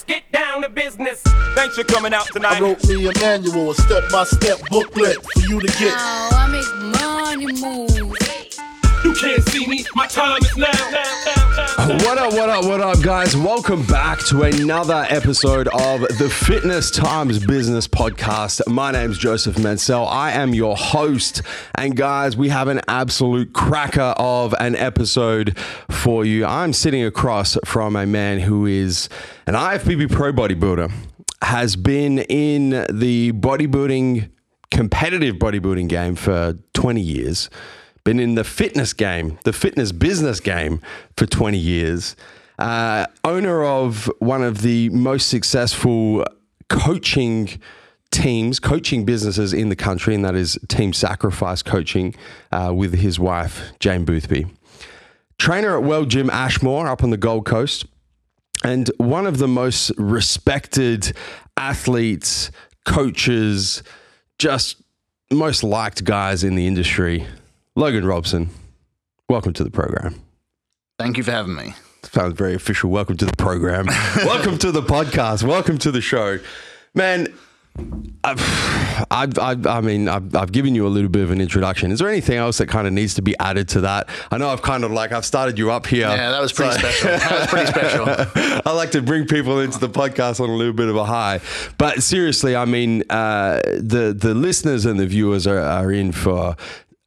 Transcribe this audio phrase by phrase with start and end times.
[0.00, 1.22] let's get down to business.
[1.54, 2.56] Thanks for coming out tonight.
[2.56, 5.94] I wrote me a manual, a step-by-step booklet for you to get.
[5.96, 7.99] Oh, I make money move.
[9.02, 10.66] You can't see me, my time is now.
[12.04, 13.34] What up, what up, what up, guys?
[13.34, 18.60] Welcome back to another episode of the Fitness Times Business Podcast.
[18.68, 20.06] My name's Joseph Mansell.
[20.06, 21.40] I am your host.
[21.76, 25.58] And, guys, we have an absolute cracker of an episode
[25.90, 26.44] for you.
[26.44, 29.08] I'm sitting across from a man who is
[29.46, 30.92] an IFBB pro bodybuilder,
[31.40, 34.28] has been in the bodybuilding,
[34.70, 37.48] competitive bodybuilding game for 20 years
[38.04, 40.80] been in the fitness game, the fitness business game
[41.16, 42.16] for 20 years.
[42.58, 46.24] Uh, owner of one of the most successful
[46.68, 47.48] coaching
[48.10, 52.14] teams, coaching businesses in the country, and that is Team Sacrifice Coaching
[52.52, 54.46] uh, with his wife, Jane Boothby.
[55.38, 57.86] Trainer at World Gym Ashmore up on the Gold Coast,
[58.62, 61.12] and one of the most respected
[61.56, 62.50] athletes,
[62.84, 63.82] coaches,
[64.38, 64.82] just
[65.30, 67.26] most liked guys in the industry.
[67.80, 68.50] Logan Robson,
[69.30, 70.20] welcome to the program.
[70.98, 71.72] Thank you for having me.
[72.02, 72.90] Sounds very official.
[72.90, 73.86] Welcome to the program.
[74.16, 75.44] welcome to the podcast.
[75.44, 76.40] Welcome to the show.
[76.94, 77.28] Man,
[78.22, 81.90] I've, I've, I've, I mean, I've, I've given you a little bit of an introduction.
[81.90, 84.10] Is there anything else that kind of needs to be added to that?
[84.30, 86.06] I know I've kind of like, I've started you up here.
[86.06, 87.08] Yeah, that was pretty special.
[87.08, 88.04] That was pretty special.
[88.70, 91.40] I like to bring people into the podcast on a little bit of a high.
[91.78, 96.56] But seriously, I mean, uh, the the listeners and the viewers are, are in for.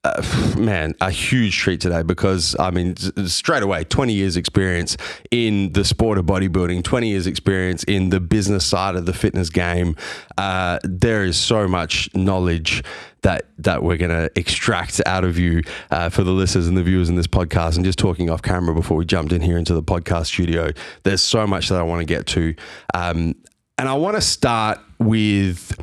[0.03, 2.95] Uh, man, a huge treat today because I mean,
[3.27, 4.97] straight away, 20 years experience
[5.31, 9.49] in the sport of bodybuilding, 20 years experience in the business side of the fitness
[9.49, 9.95] game.
[10.37, 12.83] Uh, there is so much knowledge
[13.21, 16.83] that that we're going to extract out of you uh, for the listeners and the
[16.83, 17.77] viewers in this podcast.
[17.77, 20.71] And just talking off camera before we jumped in here into the podcast studio,
[21.03, 22.53] there's so much that I want to get to,
[22.93, 23.35] um,
[23.77, 25.75] and I want to start with.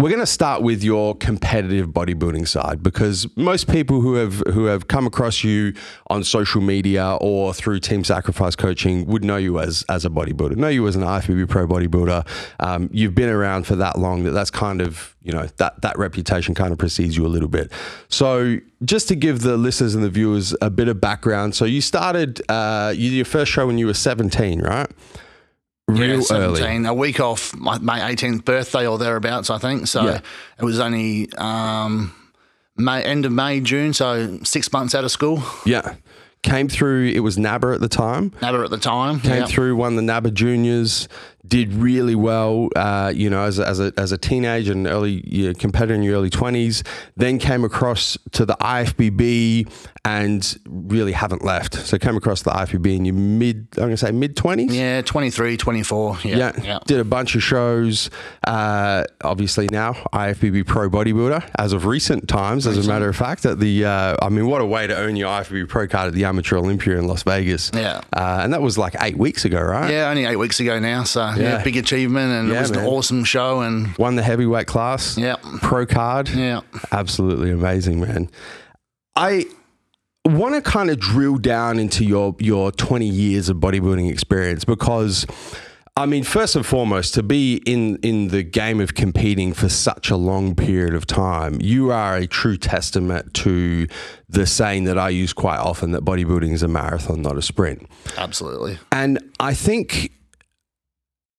[0.00, 4.64] We're going to start with your competitive bodybuilding side because most people who have who
[4.64, 5.74] have come across you
[6.06, 10.56] on social media or through Team Sacrifice Coaching would know you as as a bodybuilder,
[10.56, 12.26] know you as an IFBB pro bodybuilder.
[12.60, 15.98] Um, you've been around for that long that that's kind of you know that that
[15.98, 17.70] reputation kind of precedes you a little bit.
[18.08, 21.82] So just to give the listeners and the viewers a bit of background, so you
[21.82, 24.90] started uh, your first show when you were 17, right?
[25.98, 26.84] Real yeah, early.
[26.86, 29.86] a week off my, my 18th birthday or thereabouts, I think.
[29.86, 30.20] So Yeah.
[30.58, 32.14] it was only um,
[32.76, 35.42] May, end of May, June, so six months out of school.
[35.66, 35.94] Yeah.
[36.42, 38.32] Came through, it was NABA at the time.
[38.40, 39.20] NABA at the time.
[39.20, 39.48] Came Yep.
[39.50, 41.06] through, won the NABA juniors,
[41.46, 45.22] did really well, uh, you know, as a, as a, as a teenage and early
[45.26, 46.86] you know, competitor in your early 20s.
[47.16, 49.70] Then came across to the IFBB
[50.04, 51.74] and really haven't left.
[51.74, 54.72] So came across the IFBB in your mid, I'm going to say mid 20s.
[54.72, 56.18] Yeah, 23, 24.
[56.24, 56.36] Yeah.
[56.36, 56.78] Yeah, yeah.
[56.86, 58.10] did a bunch of shows.
[58.46, 62.66] Uh, obviously now IFBB Pro Bodybuilder as of recent times.
[62.66, 65.16] As a matter of fact, at the uh, I mean, what a way to earn
[65.16, 67.70] your IFBB Pro card at the Amateur Olympia in Las Vegas.
[67.74, 68.00] Yeah.
[68.12, 69.90] uh, and that was like eight weeks ago, right?
[69.90, 71.04] Yeah, only eight weeks ago now.
[71.04, 71.62] So yeah, Yeah.
[71.62, 72.80] big achievement and it was man.
[72.80, 73.60] an awesome show.
[73.60, 75.16] And Won the heavyweight class.
[75.18, 75.36] Yeah.
[75.62, 76.28] Pro card.
[76.30, 76.60] yeah,
[76.92, 78.30] Absolutely amazing, man.
[79.16, 79.46] I
[80.24, 85.26] want to kind of drill down into your your 20 years of bodybuilding experience because
[85.96, 90.08] I mean, first and foremost, to be in in the game of competing for such
[90.08, 93.86] a long period of time, you are a true testament to
[94.28, 97.86] the saying that I use quite often that bodybuilding is a marathon, not a sprint.
[98.16, 98.78] absolutely.
[98.92, 100.12] And I think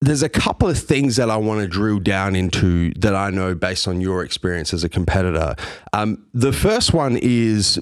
[0.01, 3.53] there's a couple of things that I want to drill down into that I know
[3.53, 5.55] based on your experience as a competitor.
[5.93, 7.79] Um, the first one is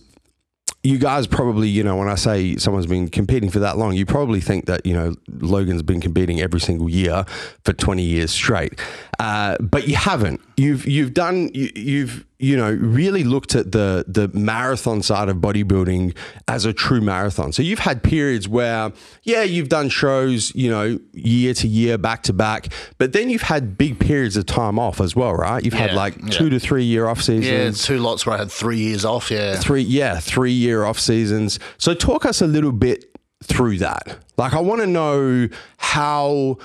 [0.83, 4.05] you guys probably, you know, when I say someone's been competing for that long, you
[4.05, 7.25] probably think that, you know, Logan's been competing every single year
[7.63, 8.79] for 20 years straight.
[9.19, 10.41] Uh, but you haven't.
[10.57, 15.37] You've, you've done, you, you've, you know, really looked at the, the marathon side of
[15.37, 16.15] bodybuilding
[16.47, 17.51] as a true marathon.
[17.51, 22.23] So you've had periods where, yeah, you've done shows, you know, year to year, back
[22.23, 25.61] to back, but then you've had big periods of time off as well, right?
[25.65, 26.29] You've had Yeah, like yeah.
[26.29, 27.45] two to three year off seasons
[27.81, 29.29] Yeah, two lots where I had three years off.
[29.29, 29.57] Yeah.
[29.57, 33.05] three yeah three year off seasons so talk us a little bit
[33.43, 35.47] through that like i want to know
[35.77, 36.57] how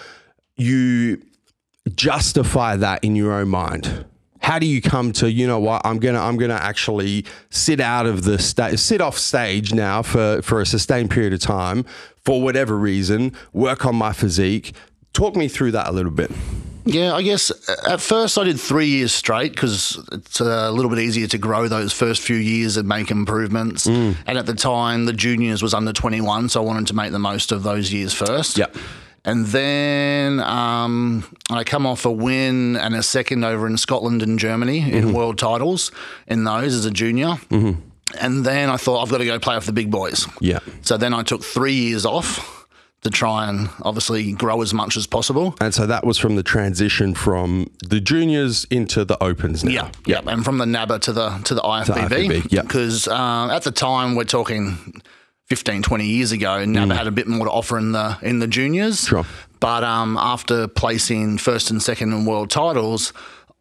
[0.56, 1.20] you
[1.94, 4.04] justify that in your own mind
[4.44, 8.04] how do you come to you know what i'm gonna i'm gonna actually sit out
[8.04, 11.82] of the sta- sit off stage now for for a sustained period of time
[12.24, 14.74] for whatever reason work on my physique
[15.14, 16.30] talk me through that a little bit
[16.86, 20.90] Yeah, I guess uh, at first I did three years straight because it's a little
[20.90, 23.86] bit easier to grow those first few years and make improvements.
[23.86, 27.18] And at the time, the juniors was under 21, so I wanted to make the
[27.18, 28.58] most of those years first.
[28.58, 28.76] Yep.
[29.24, 34.38] And then um, I come off a win and a second over in Scotland and
[34.38, 35.90] Germany in world titles
[36.26, 37.36] in those as a junior.
[38.20, 40.26] And then I thought I've got to go play with the big boys.
[40.40, 40.58] Yeah.
[40.82, 42.66] So then I took three years off
[43.02, 45.54] to try and obviously grow as much as possible.
[45.60, 49.70] And so that was from the transition from the juniors into the opens now.
[49.72, 52.52] Yeah, yeah, and from the NABA to the to the IFBB, IFBB.
[52.52, 52.62] yeah.
[52.62, 55.02] because um, at the time we're talking
[55.46, 58.46] 15, 20 years ago, NABA had a bit more to offer in the in the
[58.46, 59.02] juniors.
[59.02, 59.08] Mm.
[59.08, 59.26] Sure.
[59.60, 63.12] But um, after placing first and second in world titles,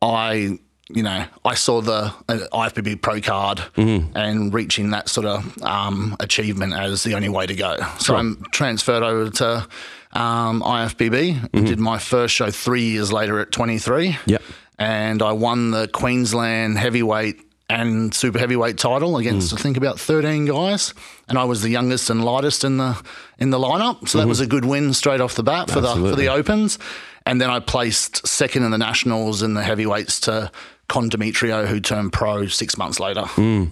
[0.02, 0.60] I
[0.90, 4.16] you know I saw the uh, IFBB Pro card Mm-hmm.
[4.18, 7.78] and reaching that sort of um, achievement as the only way to go.
[8.00, 9.68] So I'm transferred over to.
[10.16, 14.30] Um, IFBB did my first show three years later at 23 Mm-hmm.
[14.30, 14.42] Yep.
[14.78, 19.60] and I won the Queensland heavyweight and super heavyweight title against Mm.
[19.60, 20.94] I think about 13 guys,
[21.28, 23.02] and I was the youngest and lightest in the
[23.40, 24.08] in the lineup.
[24.08, 26.16] So that was a good win straight off the bat for the for Mm-hmm.
[26.18, 26.78] The opens.
[27.26, 30.52] And then I placed second in the nationals in the heavyweights to
[30.90, 33.22] Con Demetrio, who turned pro six months later.
[33.22, 33.72] Mm.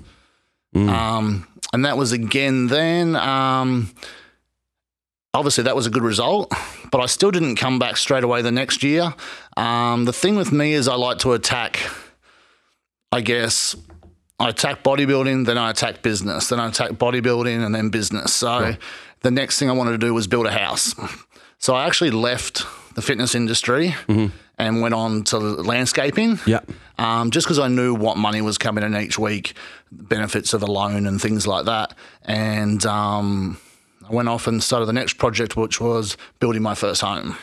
[0.76, 3.16] Um, and that was again then.
[3.18, 3.92] Um,
[5.34, 6.52] obviously, that was a good result,
[6.92, 9.14] but I still didn't come back straight away the next year.
[9.58, 11.78] Um, the thing with me is I like to attack,
[13.12, 13.76] I guess,
[14.40, 18.34] I attack bodybuilding, then I attack business, then I attack bodybuilding and then business.
[18.34, 18.76] So
[19.22, 20.96] the next thing I wanted to do was build a house.
[21.58, 22.64] So I actually left
[22.96, 23.94] the fitness industry
[24.58, 26.40] and went on to landscaping.
[26.48, 26.62] Yeah.
[26.98, 29.54] Um, just because I knew what money was coming in each week,
[29.92, 31.94] benefits of a loan and things like that.
[32.24, 33.58] And um,
[34.10, 37.36] I went off and started the next project, which was building my first home.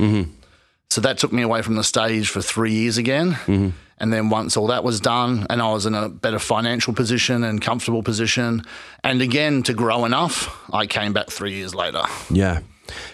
[0.91, 3.75] So that took me away from the stage for three years again.
[4.01, 7.45] And then once all that was done, and I was in a better financial position
[7.45, 8.63] and comfortable position,
[9.03, 12.03] and again to grow enough, I came back three years later.
[12.31, 12.61] Yeah.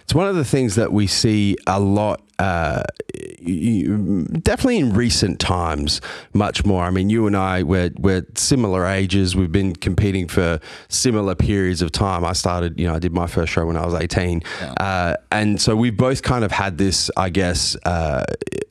[0.02, 2.82] It's one of the things that we see a lot, uh,
[3.40, 6.00] you, definitely in recent times,
[6.32, 6.84] much more.
[6.84, 9.34] I mean, you and I, we're, we're similar ages.
[9.34, 12.24] We've been competing for similar periods of time.
[12.24, 14.42] I started, you know, I did my first show when I was 18.
[14.78, 18.24] Uh, and so we've both kind of had this, I guess, uh,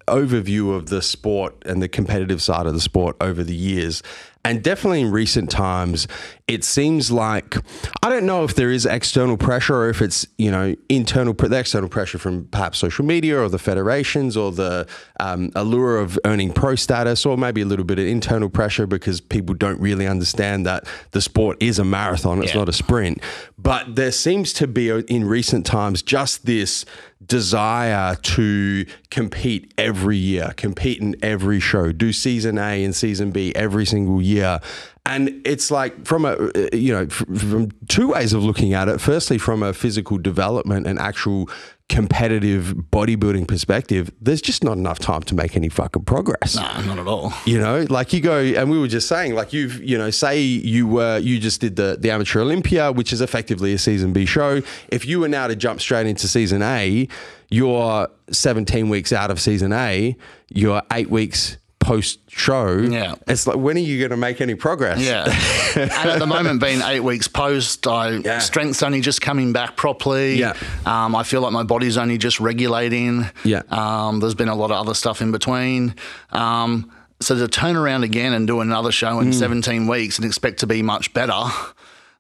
[0.08, 4.04] overview of the sport and the competitive side of the sport over the years.
[4.46, 6.08] And definitely in recent times,
[6.48, 7.56] it seems like
[8.04, 11.58] I don't know if there is external pressure or if it's you know internal the
[11.58, 14.86] external pressure from perhaps social media or the federations or the
[15.20, 19.22] um, allure of earning pro status or maybe a little bit of internal pressure because
[19.22, 22.60] people don't really understand that the sport is a marathon, it's Yeah.
[22.60, 23.22] not a sprint.
[23.58, 26.86] But there seems to be in recent times just this
[27.26, 33.54] desire to compete every year, compete in every show, do season A and season B
[33.56, 34.60] every single year.
[35.06, 36.38] And it's like from a
[36.72, 39.02] you know from two ways of looking at it.
[39.02, 41.50] Firstly, from a physical development and actual
[41.90, 46.56] competitive bodybuilding perspective, there's just not enough time to make any fucking progress.
[46.56, 47.34] No, not at all.
[47.46, 50.40] You know, like you go, and we were just saying, like you've, you know, say
[50.42, 54.26] you were, you just did the the amateur Olympia, which is effectively a season B
[54.26, 54.62] show.
[54.88, 57.08] If you were now to jump straight into season A,
[57.50, 60.16] you're 17 weeks out of season A,
[60.50, 62.78] you're eight weeks post show.
[62.78, 63.16] Yeah.
[63.28, 65.00] it's like when are you going to make any progress?
[65.02, 65.26] Yeah.
[65.76, 68.40] and at the moment, being eight weeks post, I Yeah.
[68.40, 70.36] strength's only just coming back properly.
[70.36, 70.54] Yeah.
[70.86, 73.30] Um, I feel like my body's only just regulating.
[73.44, 73.62] Yeah.
[73.70, 75.96] Um, there's been a lot of other stuff in between.
[76.32, 76.90] Um,
[77.22, 79.24] so to turn around again and do another show Mm.
[79.28, 81.42] in 17 weeks and expect to be much better,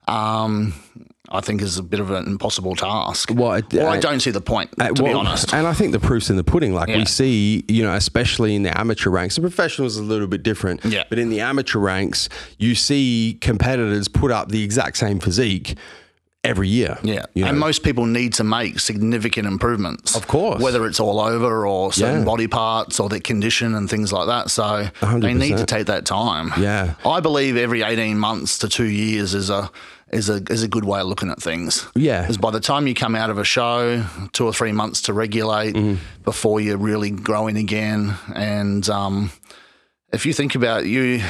[0.08, 0.74] um,
[1.30, 3.32] I think is a bit of an impossible task.
[3.34, 5.53] Well, I uh, don't see the point, to Uh, be honest.
[5.53, 6.74] And I think the proof's in the pudding.
[6.74, 10.27] Like we see, you know, especially in the amateur ranks, the professionals is a little
[10.27, 10.84] bit different.
[10.84, 11.03] Yeah.
[11.10, 12.27] But in the amateur ranks,
[12.58, 15.77] you see competitors put up the exact same physique
[16.44, 16.98] every year.
[17.03, 20.18] Yeah, You and most people need to make significant improvements.
[20.18, 20.62] Of course.
[20.62, 22.25] whether it's all over or certain Yeah.
[22.25, 24.51] body parts or their condition and things like that.
[24.51, 24.89] So
[25.20, 26.51] they need to take that time.
[26.60, 26.96] Yeah.
[27.06, 29.72] I believe every eighteen months to two years is a
[30.13, 31.86] is a is a good way of looking at things.
[31.96, 32.22] Yeah.
[32.22, 35.13] because by the time you come out of a show, two or three months to
[35.13, 35.96] regulate Mm-hmm.
[36.24, 38.15] before you're really growing again.
[38.36, 39.32] And um,
[40.12, 41.22] if you think about you.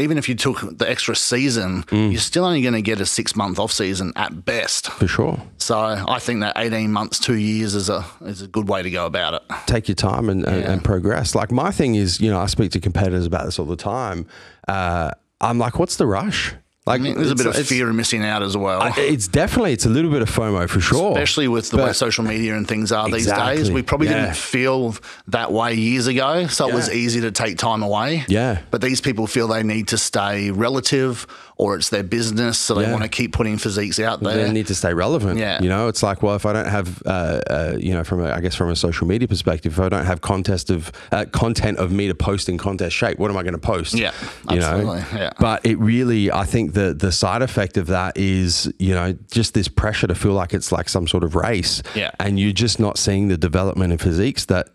[0.00, 2.12] Even if you took the extra season, Mm.
[2.12, 4.88] you're still only going to get a six month off season at best.
[4.90, 5.42] for sure.
[5.56, 8.90] So I think that 18 months, two years is a is a good way to
[8.92, 9.42] go about it.
[9.66, 11.34] take your time and, and, and progress.
[11.34, 14.26] Like my thing is, you know, I speak to competitors about this all the time.
[14.68, 15.10] Uh,
[15.40, 16.54] I'm like, what's the rush?
[16.88, 18.80] Like I mean, there's a bit of fear of missing out as well.
[18.82, 21.92] I- It's definitely it's a little bit of FOMO for sure, Especially with the way
[21.92, 23.70] social media and things are these days.
[23.70, 24.22] We probably Yeah.
[24.22, 24.96] didn't feel
[25.28, 28.24] that way years ago, so it was easy to take time away.
[28.28, 28.58] Yeah.
[28.70, 31.26] But these people feel they need to stay relative
[31.58, 32.92] or it's their business, so they Yeah.
[32.92, 34.36] want to keep putting physiques out there.
[34.46, 35.38] they need to stay relevant.
[35.40, 35.60] Yeah.
[35.60, 37.08] You know, it's like, well, if I don't have, uh,
[37.50, 40.06] uh, you know, from a, I guess from a social media perspective, if I don't
[40.06, 43.42] have contest of uh, content of me to post in contest shape, what am I
[43.42, 43.94] going to post?
[43.94, 44.12] Yeah,
[44.50, 45.06] You absolutely, know?
[45.14, 45.30] yeah.
[45.40, 49.54] But it really, I think the the side effect of that is, you know, just
[49.54, 51.82] this pressure to feel like it's like some sort of race.
[51.96, 52.12] Yeah.
[52.20, 54.68] And you're just not seeing the development in physiques that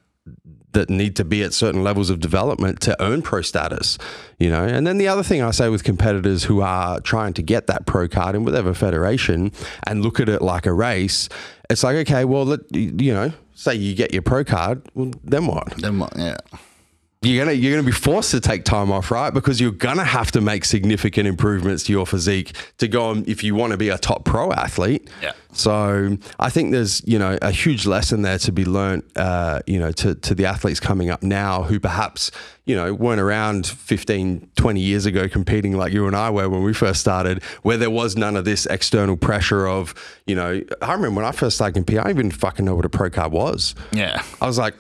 [0.74, 3.98] that need to be at certain levels of development to earn pro status,
[4.40, 4.64] you know.
[4.64, 7.86] And then the other thing I say with competitors who are trying to get that
[7.86, 9.52] pro card in whatever federation
[9.88, 11.30] and look at it like a race,
[11.70, 15.48] it's like okay, well, let, you know, say you get your pro card, well, then
[15.48, 15.76] what?
[15.78, 16.38] Then what- yeah.
[17.24, 19.34] You're gonna you're gonna be forced to take time off, right?
[19.34, 23.44] Because you're gonna have to make significant improvements to your physique to go on if
[23.44, 25.10] you want to be a top pro athlete.
[25.22, 25.32] Yeah.
[25.54, 29.80] So I think there's you know a huge lesson there to be learnt, uh, you
[29.80, 32.32] know, to to the athletes coming up now who perhaps
[32.66, 36.64] you know weren't around 15, 20 years ago competing like you and I were when
[36.64, 39.94] we first started, where there was none of this external pressure of
[40.26, 40.62] you know.
[40.82, 43.10] I remember when I first started competing, I didn't even fucking know what a pro
[43.10, 43.76] card was.
[43.92, 44.24] Yeah.
[44.42, 44.76] I was like.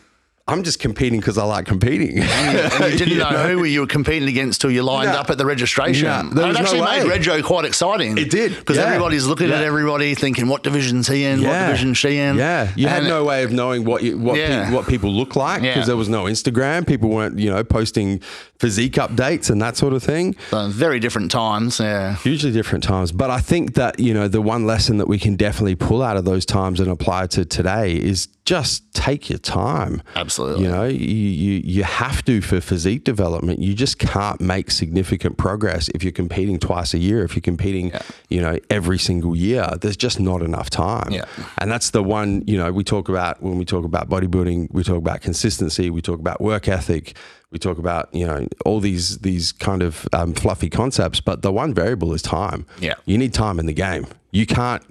[0.45, 2.19] I'm just competing because I like competing.
[2.19, 5.19] And you didn't know, who you were competing against till you lined No.
[5.19, 6.05] up at the registration.
[6.05, 7.21] No, there it was no actually made.
[7.21, 8.17] Rego quite exciting.
[8.17, 8.83] It did, Because yeah.
[8.87, 11.43] everybody's looking at everybody thinking, what division's he in?
[11.43, 12.35] What division's she in?
[12.35, 14.67] Yeah, you had no way of knowing what you, what Yeah.
[14.67, 15.85] pe- what people look like because Yeah.
[15.85, 16.85] there was no Instagram.
[16.85, 18.19] People weren't you know posting
[18.59, 20.35] physique updates and that sort of thing.
[20.49, 21.79] So very different times.
[21.79, 22.15] Yeah.
[22.17, 25.37] Hugely different times, but I think that you know the one lesson that we can
[25.37, 30.01] definitely pull out of those times and apply to today is just take your time.
[30.17, 30.32] Absolutely.
[30.59, 33.59] You know, you, you you have to for physique development.
[33.59, 37.23] You just can't make significant progress if you're competing twice a year.
[37.23, 37.91] If you're competing,
[38.29, 41.11] you know, every single year, there's just not enough time.
[41.11, 41.25] Yeah.
[41.57, 44.83] And that's the one, you know, we talk about when we talk about bodybuilding, we
[44.83, 47.15] talk about consistency, we talk about work ethic,
[47.51, 51.51] we talk about, you know, all these these kind of um, fluffy concepts, but the
[51.51, 52.65] one variable is time.
[52.79, 52.95] Yeah.
[53.05, 54.07] You need time in the game.
[54.31, 54.83] You can't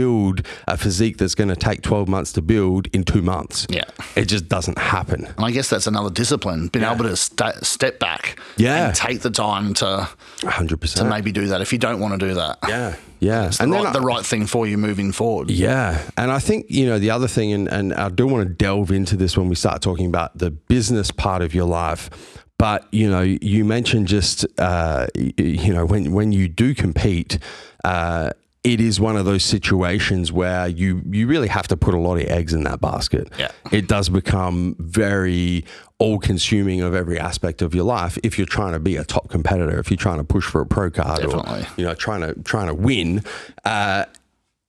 [0.00, 0.36] build
[0.68, 3.66] a physique that's going to take 12 months to build in 2 months.
[3.70, 3.84] Yeah.
[4.14, 5.20] It just doesn't happen.
[5.36, 8.88] And I guess that's another discipline, being able to sta step back Yeah.
[8.88, 10.08] and take the time to,
[10.42, 10.94] 100%.
[10.96, 12.58] to maybe do that if you don't want to do that.
[12.68, 12.94] yeah.
[13.18, 13.46] Yeah.
[13.46, 15.50] It's the, right, the right thing for you moving forward.
[15.50, 16.02] Yeah.
[16.18, 18.90] And I think, you know, the other thing, and, and I do want to delve
[18.92, 22.10] into this when we start talking about the business part of your life.
[22.58, 27.38] But, you know, you mentioned just, uh, you know, when, when you do compete,
[27.84, 28.30] uh,
[28.66, 32.16] it is one of those situations where you, you really have to put a lot
[32.16, 33.32] of eggs in that basket.
[33.38, 33.52] Yeah.
[33.70, 35.64] It does become very
[35.98, 39.30] all consuming of every aspect of your life if you're trying to be a top
[39.30, 41.60] competitor, if you're trying to push for a pro card Definitely.
[41.60, 43.22] or, you know, trying to, trying to win.
[43.64, 44.04] Uh,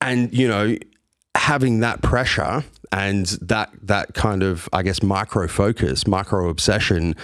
[0.02, 0.76] and you know
[1.36, 7.16] having that pressure and that that kind of i guess micro focus micro obsession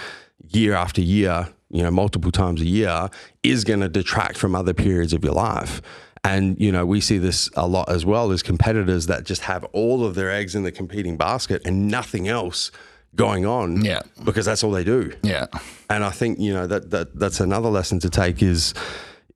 [0.48, 3.08] year after year you know multiple times a year
[3.42, 5.80] is going to detract from other periods of your life
[6.24, 9.64] and you know we see this a lot as well as competitors that just have
[9.72, 12.70] all of their eggs in the competing basket and nothing else
[13.14, 14.00] going on Yeah.
[14.24, 15.46] because that's all they do Yeah.
[15.90, 18.74] and I think you know that that that's another lesson to take is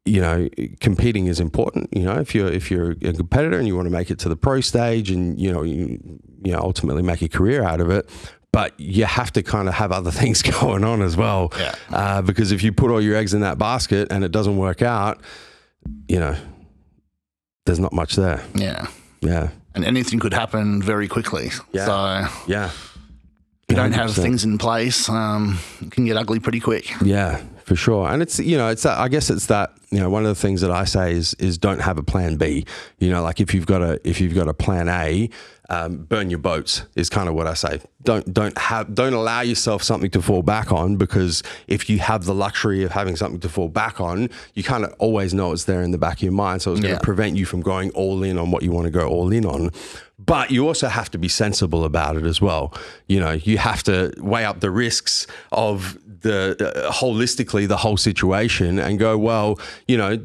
[0.04, 0.49] you know
[0.80, 1.88] competing is important.
[1.92, 4.28] You know if you're if you're a competitor and you want to make it to
[4.28, 6.00] the pro stage and you know you,
[6.42, 8.09] you know ultimately make a career out of it.
[8.50, 11.75] But you have to kind of have other things going on as well, Yeah.
[11.90, 14.80] uh, because if you put all your eggs in that basket and it doesn't work
[14.80, 15.21] out,
[16.09, 16.35] you know,
[17.68, 18.42] there's not much there.
[18.54, 18.87] Yeah.
[19.20, 21.50] Yeah, And anything could happen very quickly.
[21.72, 21.84] Yeah.
[21.84, 21.92] So
[22.46, 22.66] yeah.
[22.66, 24.22] if you don't have 100%.
[24.22, 26.90] things in place, um, it can get ugly pretty quick.
[27.02, 28.08] Yeah, for sure.
[28.08, 30.60] And it's you know, it's I guess it's that you know one of the things
[30.62, 32.64] that I say is is don't have a plan B.
[32.98, 35.28] You know, like if you've got a if you've got a plan A,
[35.70, 37.80] um, burn your boats is kind of what I say.
[38.02, 42.25] Don't don't have don't allow yourself something to fall back on because if you have
[42.25, 45.64] the luxury of having something to fall back on, you kind of always know it's
[45.64, 46.62] there in the back of your mind.
[46.62, 46.98] So it's going Yeah.
[46.98, 49.44] to prevent you from going all in on what you want to go all in
[49.44, 49.70] on.
[50.18, 52.75] But you also have to be sensible about it as well.
[53.06, 57.96] You know, you have to weigh up the risks of the uh, holistically the whole
[57.96, 60.18] situation and go, well, you know,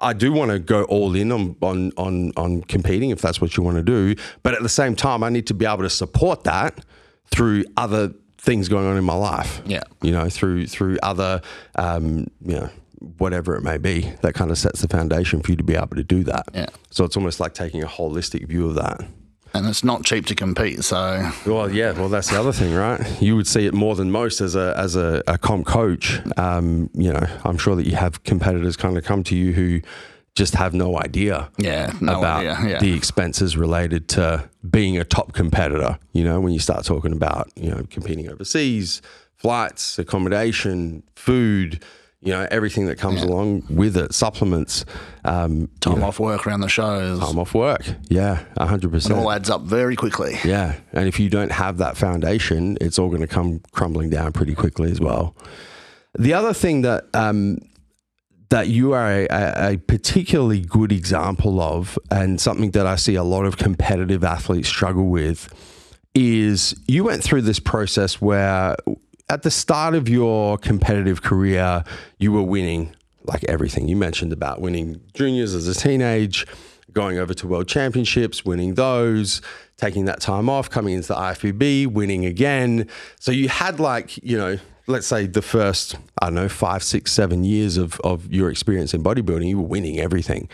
[0.00, 3.56] I do want to go all in on, on on on competing if that's what
[3.56, 5.90] you want to do, but at the same time, I need to be able to
[5.90, 6.84] support that
[7.30, 9.62] through other things going on in my life.
[9.66, 9.82] Yeah.
[10.02, 11.40] you know, through through other,
[11.76, 12.70] um, you know,
[13.18, 15.96] whatever it may be, that kind of sets the foundation for you to be able
[15.96, 16.44] to do that.
[16.52, 16.66] Yeah.
[16.90, 19.00] So it's almost like taking a holistic view of that.
[19.54, 20.84] And it's not cheap to compete.
[20.84, 21.92] So Well, yeah.
[21.92, 23.00] Well, that's the other thing, right?
[23.22, 26.20] You would see it more than most as a as a, a comp coach.
[26.36, 29.80] Um, you know, I'm sure that you have competitors kind of come to you who
[30.34, 32.58] just have no idea yeah, no about idea.
[32.66, 32.78] Yeah.
[32.80, 35.96] the expenses related to being a top competitor.
[36.12, 39.00] You know, when you start talking about you know competing overseas,
[39.36, 41.82] flights, accommodation, food.
[42.24, 44.86] You know everything that comes along with it, supplements,
[45.26, 47.20] um, Time off work around the shows.
[47.20, 47.82] time off work.
[48.08, 49.18] Yeah, hundred it percent.
[49.18, 50.38] all adds up very quickly.
[50.42, 54.32] Yeah, and if you don't have that foundation, it's all going to come crumbling down
[54.32, 55.36] pretty quickly as well.
[56.18, 57.58] The other thing that um,
[58.48, 63.24] that you are a, a particularly good example of, and something that I see a
[63.24, 65.52] lot of competitive athletes struggle with,
[66.14, 68.76] is you went through this process where
[69.28, 71.84] at the start of your competitive career,
[72.18, 73.88] you were winning like everything.
[73.88, 76.46] You mentioned about winning juniors as a teenage,
[76.92, 79.40] going over to world championships, winning those,
[79.76, 82.88] taking that time off, coming into the IFBB, winning again.
[83.18, 87.10] So you had like, you know, let's say the first, I don't know, five, six,
[87.12, 90.48] seven years of, of your experience in bodybuilding, you were winning everything.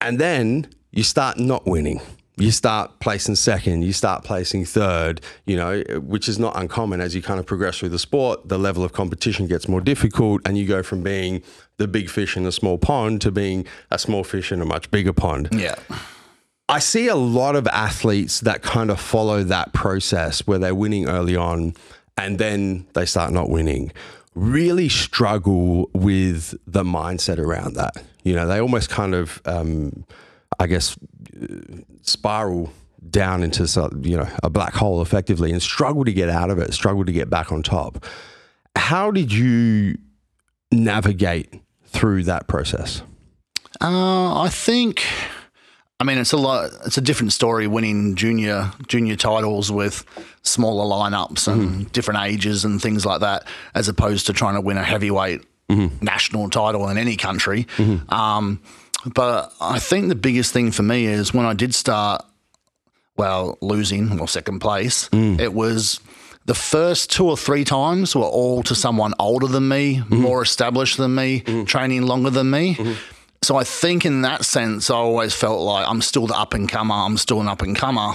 [0.00, 2.00] And then you start not winning.
[2.40, 7.14] You start placing second, you start placing third, you know, which is not uncommon as
[7.14, 8.48] you kind of progress through the sport.
[8.48, 11.42] The level of competition gets more difficult, and you go from being
[11.76, 14.90] the big fish in a small pond to being a small fish in a much
[14.90, 15.48] bigger pond.
[15.52, 15.74] Yeah.
[16.68, 21.08] I see a lot of athletes that kind of follow that process where they're winning
[21.08, 21.74] early on
[22.16, 23.92] and then they start not winning.
[24.36, 28.00] Really struggle with the mindset around that.
[28.22, 30.04] You know, they almost kind of, um,
[30.60, 30.96] I guess,
[32.02, 32.72] spiral
[33.08, 33.64] down into
[34.02, 37.12] you know a black hole effectively and struggle to get out of it, struggle to
[37.12, 38.04] get back on top.
[38.76, 39.98] How did you
[40.70, 41.54] navigate
[41.86, 43.02] through that process?
[43.80, 45.04] Uh, I think.
[45.98, 46.70] I mean, it's a lot.
[46.86, 50.02] It's a different story winning junior junior titles with
[50.42, 54.78] smaller lineups and different ages and things like that, as opposed to trying to win
[54.78, 55.42] a heavyweight
[56.00, 57.66] national title in any country.
[58.08, 58.62] Um,
[59.06, 62.24] but I think the biggest thing for me is when I did start,
[63.16, 65.38] well, losing or second place, mm.
[65.40, 66.00] it was
[66.46, 70.16] the first two or three times were all to someone older than me, mm-hmm.
[70.16, 71.64] more established than me, mm-hmm.
[71.64, 72.74] training longer than me.
[72.74, 72.92] Mm-hmm.
[73.42, 76.68] So I think in that sense, I always felt like I'm still the up and
[76.68, 76.94] comer.
[76.94, 78.14] I'm still an up and comer.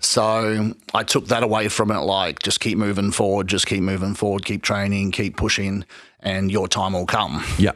[0.00, 4.14] So I took that away from it, like just keep moving forward, just keep moving
[4.14, 5.86] forward, keep training, keep pushing,
[6.20, 7.42] and your time will come.
[7.58, 7.72] Yeah.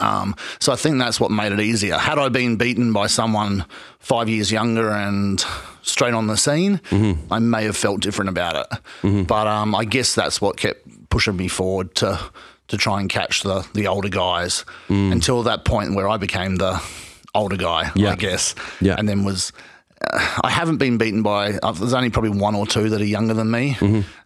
[0.00, 1.96] Um, so I think that's what made it easier.
[1.98, 3.64] Had I been beaten by someone
[3.98, 5.44] five years younger and
[5.82, 6.80] straight on the scene,
[7.30, 8.56] I may have felt different about
[9.02, 9.26] it.
[9.26, 12.18] But um, I guess that's what kept pushing me forward to
[12.68, 16.80] to try and catch the the older guys until that point where I became the
[17.34, 17.90] older guy.
[17.94, 18.10] Yeah.
[18.12, 18.54] I guess.
[18.80, 18.96] Yeah.
[18.98, 19.52] And then was.
[20.00, 21.54] I haven't been beaten by.
[21.54, 23.76] Uh, there's only probably one or two that are younger than me,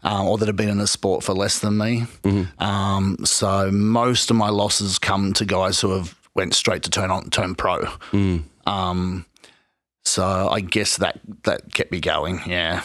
[0.02, 2.04] um, or that have been in the sport for less than me.
[2.58, 7.10] Um, so most of my losses come to guys who have went straight to turn
[7.10, 7.86] on turn pro.
[8.66, 9.26] Um,
[10.04, 12.40] so I guess that that kept me going.
[12.46, 12.82] Yeah.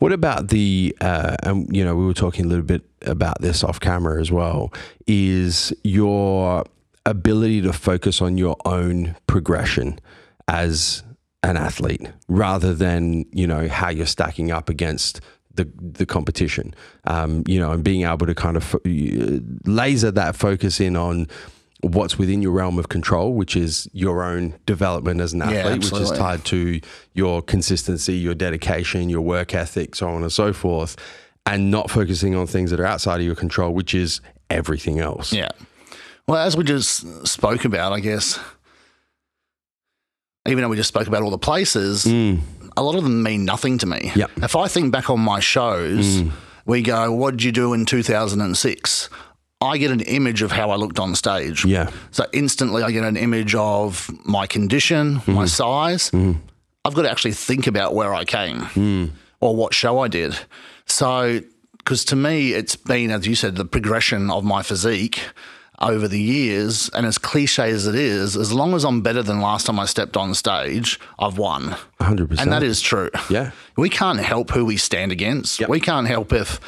[0.00, 3.64] What about the, uh, and you know, we were talking a little bit about this
[3.64, 4.72] off camera as well,
[5.06, 6.64] is your
[7.06, 9.98] ability to focus on your own progression
[10.48, 11.02] as
[11.42, 15.20] an athlete rather than, you know, how you're stacking up against
[15.54, 16.74] the, the competition,
[17.04, 21.26] um, you know, and being able to kind of fo- laser that focus in on
[21.82, 26.00] what's within your realm of control, which is your own development as an athlete, which
[26.00, 26.80] is tied to
[27.14, 30.96] your consistency, your dedication, your work ethic, so on and so forth,
[31.44, 35.32] and not focusing on things that are outside of your control, which is everything else.
[35.32, 35.48] Yeah.
[36.28, 38.38] Well, as we just spoke about, I guess,
[40.46, 42.40] even though we just spoke about all the places, mm.
[42.76, 44.12] a lot of them mean nothing to me.
[44.14, 44.30] Yep.
[44.38, 46.32] If I think back on my shows, mm.
[46.66, 49.10] we go, what did you do in 2006?
[49.60, 51.64] I get an image of how I looked on stage.
[51.64, 51.90] Yeah.
[52.10, 55.48] So instantly I get an image of my condition, my mm.
[55.48, 56.10] size.
[56.84, 60.36] I've got to actually think about where I came or what show I did.
[60.86, 61.40] So,
[61.78, 65.20] because to me, it's been, as you said, the progression of my physique
[65.82, 66.88] over the years.
[66.94, 69.86] And as cliche as it is, as long as I'm better than last time I
[69.86, 71.76] stepped on stage, I've won.
[72.00, 72.40] 100%.
[72.40, 73.10] And that is true.
[73.28, 73.50] Yeah.
[73.76, 75.60] We can't help who we stand against.
[75.60, 75.68] Yep.
[75.68, 76.60] We can't help if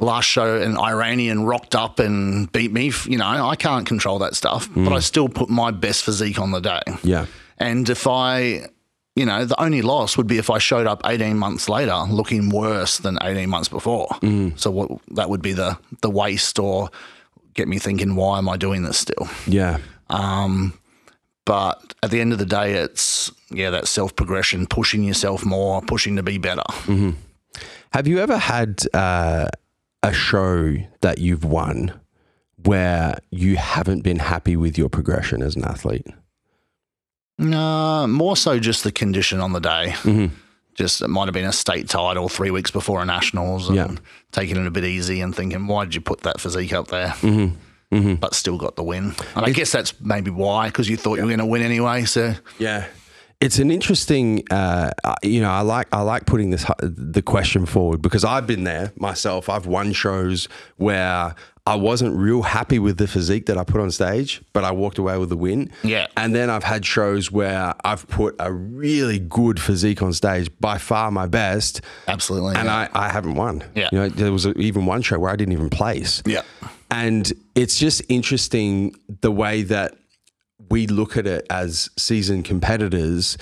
[0.00, 2.92] last show an Iranian rocked up and beat me.
[3.04, 4.96] You know, I can't control that stuff, but mm.
[4.96, 6.80] I still put my best physique on the day.
[7.02, 7.26] Yeah.
[7.58, 8.66] And if I,
[9.14, 12.48] you know, the only loss would be if I showed up 18 months later looking
[12.48, 14.08] worse than 18 months before.
[14.22, 14.58] Mm.
[14.58, 16.90] So what that would be the the waste or
[17.54, 19.28] get me thinking, why am I doing this still?
[19.46, 19.78] Yeah.
[20.08, 20.74] Um,
[21.46, 25.82] But at the end of the day, it's yeah that self progression, pushing yourself more,
[25.82, 26.62] pushing to be better.
[27.92, 29.48] Have you ever had uh,
[30.02, 31.92] a show that you've won
[32.64, 36.06] where you haven't been happy with your progression as an athlete?
[37.38, 39.94] No, more so just the condition on the day.
[40.02, 40.26] Mm-hmm.
[40.74, 43.94] Just it might have been a state title three weeks before a nationals, and Yeah.
[44.32, 47.08] taking it a bit easy and thinking, why did you put that physique up there?
[47.92, 48.14] Mm-hmm.
[48.14, 49.14] But still got the win.
[49.34, 52.04] And I guess that's maybe why, because you thought you were going to win anyway.
[52.04, 52.86] So Yeah.
[53.40, 54.90] It's an interesting, uh,
[55.22, 55.48] you know.
[55.50, 59.48] I like I like putting this the question forward because I've been there myself.
[59.48, 61.34] I've won shows where
[61.66, 64.98] I wasn't real happy with the physique that I put on stage, but I walked
[64.98, 65.70] away with the win.
[65.84, 66.06] Yeah.
[66.16, 70.78] And then I've had shows where I've put a really good physique on stage, by
[70.78, 72.54] far my best, absolutely.
[72.56, 72.88] and yeah.
[72.94, 73.62] I, I haven't won.
[73.74, 73.88] Yeah.
[73.92, 76.22] You know, there was even one show where I didn't even place.
[76.24, 76.42] Yeah.
[76.90, 79.94] And it's just interesting the way that
[80.70, 83.36] we look at it as seasoned competitors.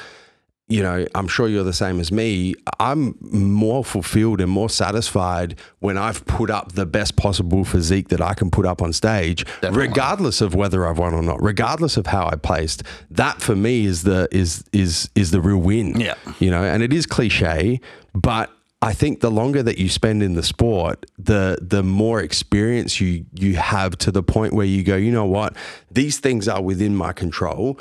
[0.69, 2.55] You know, I'm sure you're the same as me.
[2.79, 8.21] I'm more fulfilled and more satisfied when I've put up the best possible physique that
[8.21, 12.09] I can put up on stage, regardless of whether I've won or not, regardless of
[12.09, 12.83] how I placed.
[13.11, 15.99] That for me is the is is is the real win.
[15.99, 16.15] Yeah.
[16.39, 17.81] You know, and it is cliche,
[18.15, 18.51] but
[18.81, 23.25] I think the longer that you spend in the sport, the the more experience you
[23.35, 25.57] you have to the point where you go, you know what,
[25.91, 27.79] these things are within my control.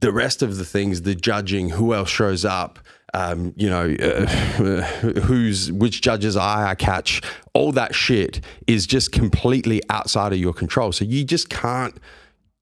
[0.00, 2.78] The rest of the things, the judging, who else shows up,
[3.14, 4.26] um, you know, uh,
[5.22, 7.22] who's which judge's eye I catch,
[7.54, 10.92] all that shit is just completely outside of your control.
[10.92, 11.96] So you just can't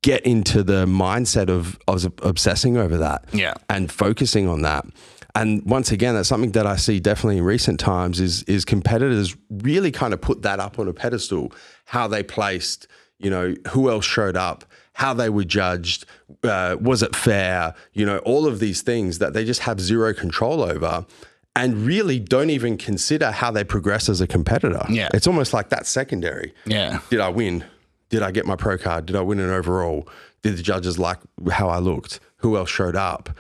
[0.03, 3.55] get into the mindset of, of obsessing over that Yeah.
[3.69, 4.85] and focusing on that.
[5.35, 9.37] And once again, that's something that I see definitely in recent times is is competitors
[9.51, 11.53] really kind of put that up on a pedestal,
[11.85, 12.87] how they placed,
[13.19, 14.65] you know, who else showed up,
[14.97, 16.07] how they were judged,
[16.43, 20.15] uh, was it fair, you know, all of these things that they just have zero
[20.15, 21.05] control over.
[21.55, 24.85] And really don't even consider how they progress as a competitor.
[24.89, 25.11] Yeah.
[25.13, 26.55] It's almost like that's secondary.
[26.65, 27.01] Yeah.
[27.11, 27.65] Did I win?
[28.09, 29.05] Did I get my pro card?
[29.05, 30.09] Did I win an overall?
[30.43, 31.19] Did the judges like
[31.51, 32.21] how I looked?
[32.39, 33.31] Who else showed up?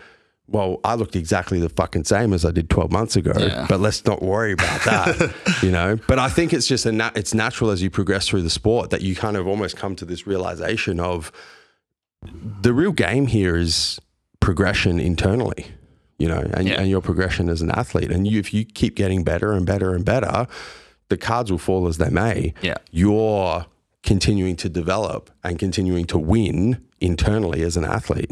[0.49, 3.67] Well, I looked exactly the fucking same as I did 12 months ago, Yeah.
[3.69, 5.99] but let's not worry about that, you know?
[6.07, 8.91] But I think it's just a nat- it's natural as you progress through the sport
[8.91, 11.33] that you kind of almost come to this realization of
[12.63, 14.01] the real game here is
[14.41, 15.67] progression internally,
[16.19, 16.81] you know, and, Yeah.
[16.81, 18.11] and your progression as an athlete.
[18.13, 20.47] And you, if you keep getting better and better and better,
[21.09, 22.55] the cards will fall as they may.
[22.63, 22.77] Yeah.
[22.93, 23.67] You're
[24.05, 28.31] continuing to develop and continuing to win internally as an athlete.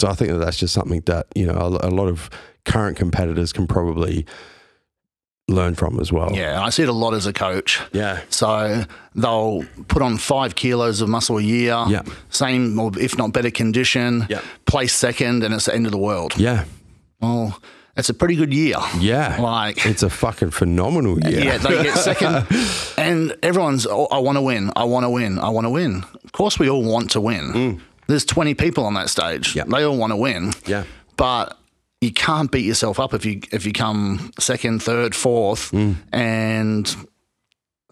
[0.00, 2.30] So I think that that's just something that, you know, a, a lot of
[2.64, 4.24] current competitors can probably
[5.48, 6.30] learn from as well.
[6.32, 6.62] Yeah.
[6.62, 7.80] I see it a lot as a coach.
[7.92, 8.20] Yeah.
[8.30, 8.84] So
[9.14, 12.02] they'll put on five kilos of muscle a year, Yeah.
[12.30, 14.40] same or if not better condition, Yeah.
[14.66, 16.34] place second, and it's the end of the world.
[16.36, 16.64] Yeah.
[17.20, 17.60] Well,
[17.96, 18.76] it's a pretty good year.
[19.00, 19.36] Yeah.
[19.40, 21.44] Like, it's a fucking phenomenal year.
[21.44, 22.46] yeah, they get second,
[22.96, 26.04] and everyone's, oh, I want to win, I want to win, I want to win.
[26.24, 27.52] Of course, we all want to win.
[27.52, 27.80] Mm.
[28.10, 29.52] There's 20 people on that stage.
[29.52, 29.56] Mm.
[29.56, 29.64] Yeah.
[29.64, 30.52] They all want to win.
[30.66, 30.84] Yeah.
[31.16, 31.56] But
[32.00, 35.96] you can't beat yourself up if you if you come second, third, fourth, Mm.
[36.12, 36.96] and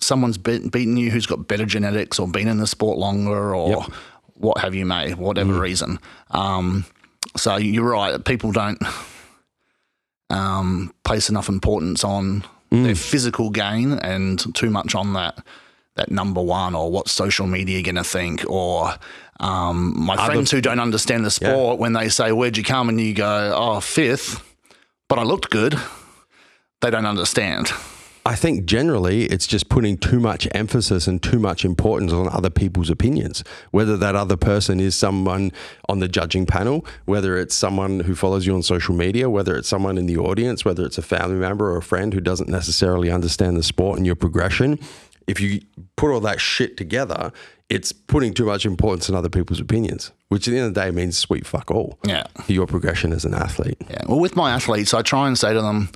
[0.00, 3.68] someone's be- beaten you who's got better genetics or been in the sport longer or
[3.70, 3.78] Yep.
[3.80, 3.92] Mm.
[4.34, 5.98] what have you, may, whatever reason.
[6.30, 6.84] Um,
[7.36, 8.24] so you're right.
[8.24, 8.78] People don't
[10.30, 12.84] um, place enough importance on Mm.
[12.84, 15.38] their physical gain and too much on that
[15.96, 18.94] that number one or what social media going to think or
[19.40, 23.00] um, my friends who don't understand the sport when they say where'd you come and
[23.00, 24.42] you go oh fifth
[25.08, 25.78] but I looked good
[26.80, 27.72] they don't understand
[28.28, 32.50] I think generally it's just putting too much emphasis and too much importance on other
[32.50, 33.42] people's opinions.
[33.70, 35.50] Whether that other person is someone
[35.88, 39.66] on the judging panel, whether it's someone who follows you on social media, whether it's
[39.66, 43.10] someone in the audience, whether it's a family member or a friend who doesn't necessarily
[43.10, 44.78] understand the sport and your progression.
[45.26, 45.62] If you
[45.96, 47.32] put all that shit together,
[47.68, 50.80] it's putting too much importance on other people's opinions, which at the end of the
[50.80, 52.24] day means sweet fuck all Yeah.
[52.46, 53.76] your progression as an athlete.
[53.90, 54.02] Yeah.
[54.06, 55.90] Well, with my athletes, I try and say to them,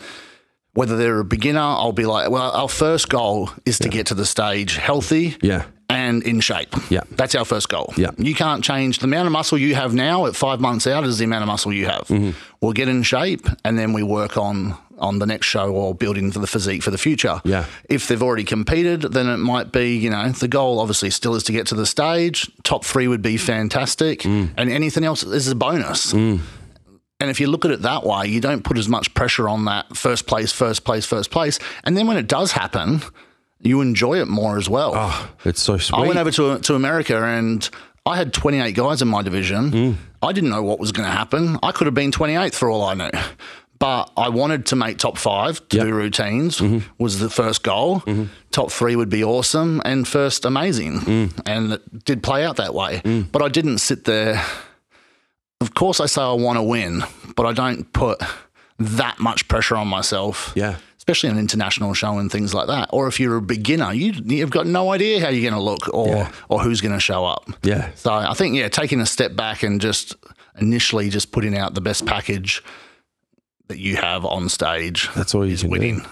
[0.74, 4.14] whether they're a beginner, I'll be like, well, our first goal is to get to
[4.14, 5.64] the stage healthy Yeah.
[5.90, 6.74] and in shape.
[6.90, 7.02] Yeah.
[7.10, 7.92] That's our first goal.
[7.96, 8.10] Yeah.
[8.16, 11.18] You can't change the amount of muscle you have now at five months out is
[11.18, 12.06] the amount of muscle you have.
[12.08, 12.30] Mm-hmm.
[12.62, 16.30] We'll get in shape and then we work on on the next show or building
[16.30, 17.40] for the physique for the future.
[17.44, 17.66] Yeah.
[17.88, 21.42] If they've already competed, then it might be, you know, the goal obviously still is
[21.44, 22.50] to get to the stage.
[22.62, 24.20] Top three would be fantastic.
[24.20, 24.50] Mm.
[24.56, 26.12] And anything else is a bonus.
[26.12, 26.40] Mm.
[27.20, 29.64] And if you look at it that way, you don't put as much pressure on
[29.66, 31.58] that first place, first place, first place.
[31.84, 33.00] And then when it does happen,
[33.60, 34.92] you enjoy it more as well.
[34.94, 35.98] Oh, it's so sweet.
[35.98, 37.68] I went over to to America and
[38.04, 39.70] I had 28 guys in my division.
[39.70, 39.96] Mm.
[40.20, 41.58] I didn't know what was going to happen.
[41.62, 43.10] I could have been 28th for all I knew.
[43.82, 45.86] But I wanted to make top five to Yep.
[45.86, 46.88] do routines mm-hmm.
[47.02, 47.98] was the first goal.
[48.02, 48.26] Mm-hmm.
[48.52, 51.32] Top three would be awesome, and first amazing, mm.
[51.46, 53.00] and it did play out that way.
[53.04, 53.32] Mm.
[53.32, 54.40] But I didn't sit there.
[55.60, 57.02] Of course, I say I want to win,
[57.34, 58.22] but I don't put
[58.78, 60.76] that much pressure on myself Yeah.
[60.98, 62.88] especially an international show and things like that.
[62.92, 65.92] Or if you're a beginner, you, you've got no idea how you're going to look
[65.92, 66.32] or Yeah.
[66.48, 67.50] or who's going to show up.
[67.64, 67.90] Yeah.
[67.96, 70.14] So I think yeah, taking a step back and just
[70.60, 72.62] initially just putting out the best package
[73.72, 75.08] that you have on stage.
[75.14, 75.72] That's all you is can do.
[75.72, 76.06] winning.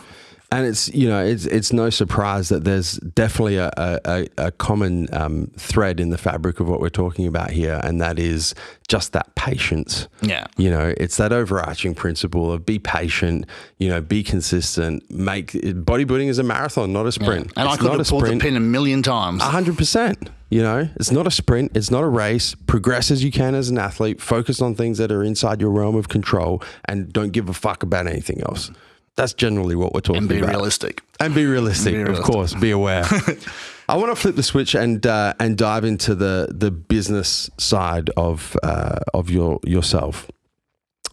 [0.53, 5.07] And it's you know it's it's no surprise that there's definitely a a, a common
[5.15, 8.57] um, thread in the fabric of what we're talking about here, and that is
[8.89, 10.09] just that patience.
[10.23, 10.49] Yeah.
[10.57, 13.47] You know, it's that overarching principle of be patient.
[13.79, 15.09] You know, be consistent.
[15.09, 17.53] Make bodybuilding is a marathon, not a sprint.
[17.57, 19.43] And I could have pulled the pin a million times.
[19.43, 20.31] A hundred percent.
[20.51, 21.73] You know, it's not a sprint.
[21.77, 22.55] It's not a race.
[22.67, 24.21] Progress as you can as an athlete.
[24.21, 27.83] Focus on things that are inside your realm of control, and don't give a fuck
[27.85, 28.71] about anything else.
[29.17, 30.31] That's generally what we're talking about.
[30.33, 30.51] and be about.
[30.57, 31.03] realistic.
[31.21, 32.55] And be realistic, Be of course.
[32.55, 33.05] Be aware.
[33.89, 38.11] I want to flip the switch and uh, and dive into the the business side
[38.17, 40.29] of uh, of your yourself.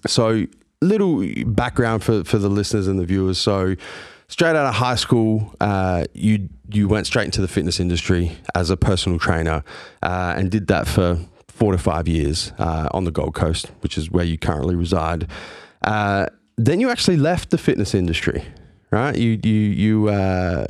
[0.07, 0.45] So,
[0.81, 3.37] little background for for the listeners and the viewers.
[3.39, 3.75] So,
[4.29, 8.69] straight out of high school, uh, you you went straight into the fitness industry as
[8.69, 9.63] a personal trainer,
[10.03, 13.97] uh, and did that for four to five years uh, on the Gold Coast, which
[13.97, 15.27] is where you currently reside.
[15.83, 16.27] Uh,
[16.57, 18.43] then you actually left the fitness industry,
[18.91, 19.15] right?
[19.15, 20.65] You you you uh,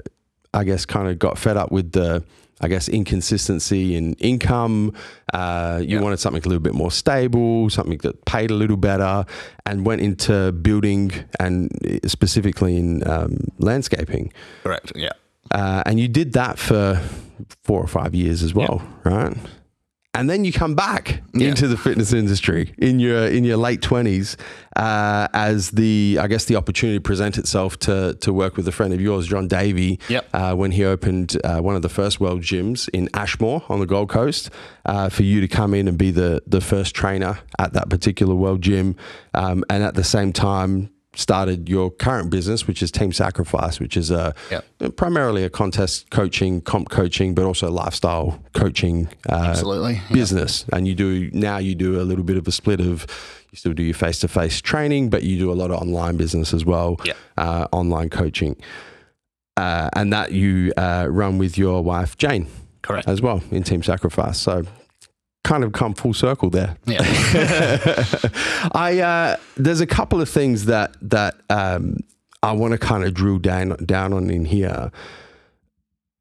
[0.54, 2.24] I guess kind of got fed up with the
[2.60, 4.94] I guess inconsistency in income.
[5.34, 9.26] Uh, you wanted something a little bit more stable, something that paid a little better,
[9.66, 11.70] and went into building and
[12.08, 14.34] specifically in um, landscaping.
[14.64, 14.92] Correct.
[14.96, 15.12] Yeah.
[15.52, 17.02] Uh, and you did that for
[17.64, 19.36] four or five years as well, right?
[20.14, 21.50] And then you come back Yeah.
[21.50, 24.36] into the fitness industry in your in your late twenties,
[24.76, 28.94] uh, as the I guess the opportunity present itself to to work with a friend
[28.96, 30.26] of yours, John Davey, Yep.
[30.34, 33.86] uh, when he opened uh, one of the first world gyms in Ashmore on the
[33.86, 34.50] Gold Coast,
[34.88, 38.34] uh, for you to come in and be the the first trainer at that particular
[38.34, 38.96] world gym,
[39.36, 43.98] um, and at the same time started your current business, which is Team Sacrifice, which
[43.98, 44.96] is a Yep.
[44.98, 50.00] primarily a contest coaching, comp coaching, but also lifestyle coaching uh, Absolutely.
[50.12, 50.66] Business.
[50.72, 53.08] And you do now you do a little bit of a split of
[53.52, 56.18] you still do your face to face training, but you do a lot of online
[56.18, 57.14] business as well, Yeah.
[57.38, 58.56] uh, online coaching,
[59.58, 62.48] uh, and that you uh, run with your wife Jane
[62.84, 63.08] Correct.
[63.08, 64.38] as well in Team Sacrifice.
[64.38, 64.64] So
[65.48, 66.78] kind of come full circle there.
[66.86, 67.00] Yeah.
[68.74, 71.98] I uh, there's a couple of things that that um,
[72.44, 74.92] I want to kind of drill down down on in here.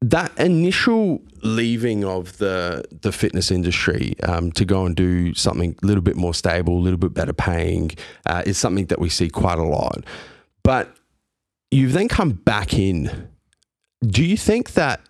[0.01, 5.85] That initial leaving of the the fitness industry um, to go and do something a
[5.85, 7.91] little bit more stable, a little bit better paying,
[8.25, 10.05] uh, is something that we see quite a lot.
[10.63, 10.95] But
[11.69, 13.29] you've then come back in.
[14.05, 15.01] Do you think that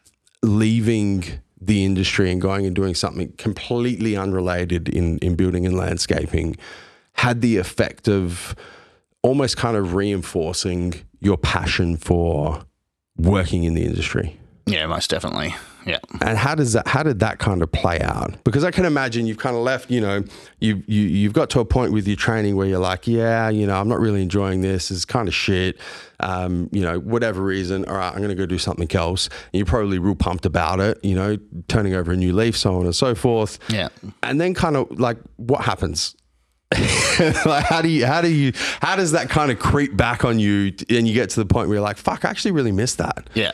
[0.42, 6.56] leaving the industry and going and doing something completely unrelated in, in building and landscaping
[7.14, 8.56] had the effect of
[9.24, 12.64] almost kind of reinforcing your passion for
[13.18, 14.40] working in the industry?
[14.66, 14.86] yeah.
[14.86, 15.56] Most definitely.
[15.88, 16.00] Yeah.
[16.22, 16.88] And how does that?
[16.88, 18.44] How did that kind of play out?
[18.44, 19.90] Because I can imagine you've kind of left.
[19.90, 20.24] You know,
[20.60, 23.66] you you you've got to a point with your training where you're like, yeah, you
[23.66, 24.92] know, I'm not really enjoying this.
[24.92, 25.80] It's kind of shit.
[26.20, 27.86] Um, you know, whatever reason.
[27.86, 29.28] All right, I'm going to go do something else.
[29.28, 31.00] And you're probably real pumped about it.
[31.04, 33.60] You know, turning over a new leaf, so on and so forth.
[33.70, 33.90] Yeah.
[34.24, 36.16] And then kind of like, what happens?
[37.46, 40.38] like how do you how do you how does that kind of creep back on
[40.38, 42.96] you and you get to the point where you're like fuck I actually really miss
[42.96, 43.54] that Yeah.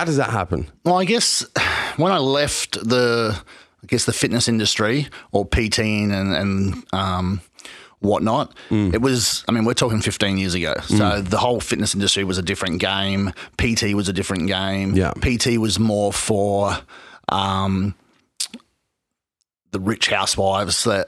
[0.00, 1.44] How does that happen Well, I guess
[1.96, 3.38] when I left the,
[3.82, 7.40] I guess the fitness industry or PTing and and um,
[7.98, 8.94] whatnot, Mm.
[8.94, 9.44] it was.
[9.46, 10.72] I mean, we're talking 15 years ago.
[10.86, 13.32] So the whole fitness industry was a different game.
[13.58, 14.94] PT was a different game.
[14.94, 15.12] Yeah.
[15.20, 16.78] PT was more for
[17.28, 17.94] um,
[19.72, 21.06] the rich housewives that.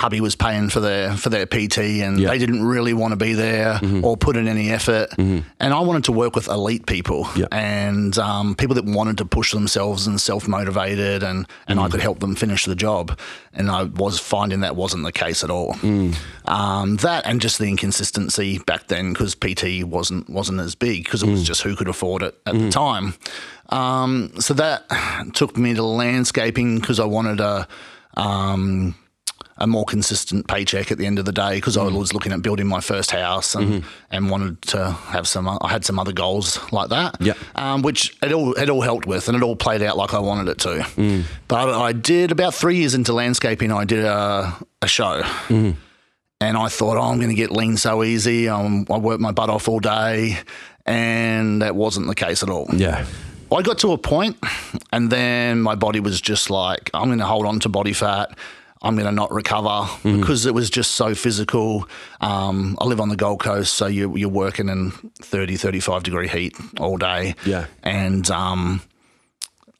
[0.00, 2.30] Hubby was paying for their for their PT, and Yeah.
[2.30, 5.08] they didn't really want to be there or put in any effort.
[5.18, 7.44] And I wanted to work with elite people Yeah.
[7.52, 12.00] and um, people that wanted to push themselves and self motivated, and and I could
[12.00, 13.18] help them finish the job.
[13.52, 15.76] And I was finding that wasn't the case at all.
[16.46, 21.22] Um, that and just the inconsistency back then because PT wasn't wasn't as big because
[21.22, 23.14] it was just who could afford it at the time.
[23.68, 24.86] Um, so that
[25.34, 27.68] took me to landscaping because I wanted a.
[28.16, 28.94] Um,
[29.60, 32.42] a more consistent paycheck at the end of the day because I was looking at
[32.42, 35.46] building my first house and, and wanted to have some.
[35.48, 37.16] I had some other goals like that.
[37.20, 37.34] Yeah.
[37.54, 40.18] Um, which it all it all helped with, and it all played out like I
[40.18, 41.24] wanted it to.
[41.48, 43.70] But I did about three years into landscaping.
[43.70, 45.22] I did a a show.
[46.42, 48.48] And I thought, oh, I'm going to get lean so easy.
[48.48, 50.38] Um, I work my butt off all day.
[50.86, 52.66] And that wasn't the case at all.
[52.72, 53.04] Yeah.
[53.52, 54.38] I got to a point,
[54.92, 58.38] and then my body was just like, I'm going to hold on to body fat.
[58.82, 61.86] I'm going to not recover because it was just so physical.
[62.22, 64.90] Um, I live on the Gold Coast, so you, you're working in
[65.20, 67.34] 30, 35 degree heat all day.
[67.44, 67.66] Yeah.
[67.82, 68.80] And um,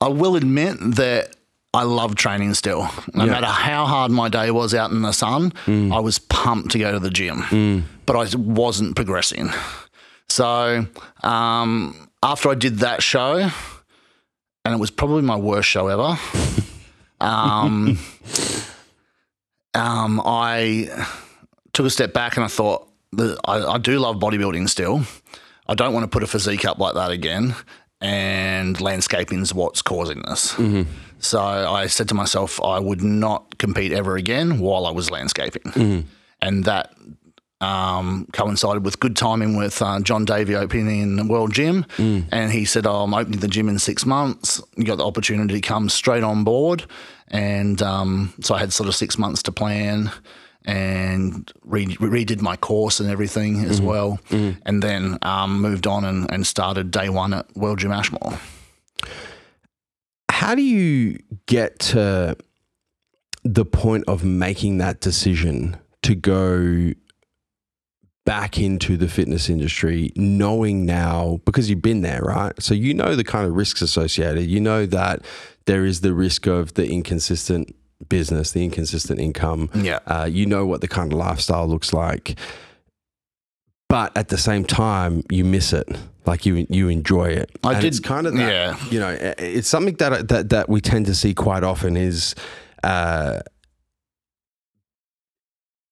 [0.02, 1.34] I will admit that
[1.72, 2.90] I love training still.
[3.14, 3.30] No Yeah.
[3.32, 6.92] matter how hard my day was out in the sun, I was pumped to go
[6.92, 9.50] to the gym, but I wasn't progressing.
[10.28, 10.84] So
[11.22, 13.48] um, after I did that show,
[14.64, 16.18] and it was probably my worst show ever,
[17.20, 17.98] um,
[19.74, 21.06] um, I
[21.72, 25.02] took a step back and I thought, I, I do love bodybuilding still.
[25.66, 27.54] I don't want to put a physique up like that again.
[28.00, 30.54] And landscaping is what's causing this.
[31.18, 36.06] So I said to myself, I would not compete ever again while I was landscaping.
[36.40, 36.94] And that
[37.60, 41.84] um, coincided with good timing with uh, John Davey opening the World Gym.
[42.30, 44.62] And he said, oh, I'm opening the gym in six months.
[44.76, 46.84] You got the opportunity to come straight on board.
[47.28, 50.10] And um, so I had sort of six months to plan
[50.64, 54.18] and re- redid my course and everything as well.
[54.30, 58.38] And then um, moved on and, and started day one at World Gym Ashmore.
[60.30, 62.36] How do you get to
[63.44, 66.92] the point of making that decision to go
[68.26, 72.52] back into the fitness industry, knowing now, because you've been there, right?
[72.62, 74.46] So you know the kind of risks associated.
[74.46, 75.24] You know that
[75.66, 77.74] there is the risk of the inconsistent
[78.08, 79.70] business, the inconsistent income.
[79.74, 79.98] Yeah.
[80.06, 82.38] Uh, you know what the kind of lifestyle looks like.
[83.88, 85.88] But at the same time, you miss it.
[86.26, 87.50] Like you, you enjoy it.
[87.64, 88.76] I And did- It's kind of that, yeah.
[88.90, 92.34] You know, it's something that that that we tend to see quite often is
[92.84, 93.40] uh,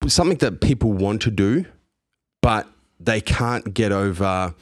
[0.07, 1.65] something that people want to do,
[2.41, 2.67] but
[3.01, 4.55] they can't get over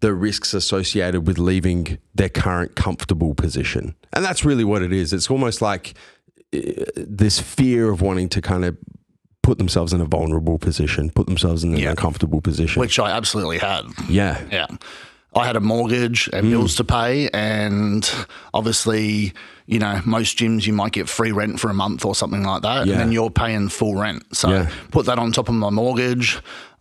[0.00, 3.94] the risks associated with leaving their current comfortable position.
[4.12, 5.12] And that's really what it is.
[5.12, 5.94] It's almost like
[6.54, 6.58] uh,
[6.96, 8.76] this fear of wanting to kind of
[9.42, 11.90] put themselves in a vulnerable position, put themselves in an Yeah.
[11.90, 12.78] uncomfortable position.
[12.80, 13.82] Which I absolutely had.
[14.08, 14.40] yeah.
[14.52, 14.66] Yeah.
[15.34, 18.10] I had a mortgage and bills to pay, and
[18.54, 19.32] obviously,
[19.66, 22.62] you know, most gyms you might get free rent for a month or something like
[22.62, 22.94] that, Yeah.
[22.94, 24.24] and then you're paying full rent.
[24.34, 24.70] So Yeah.
[24.90, 26.38] put that on top of my mortgage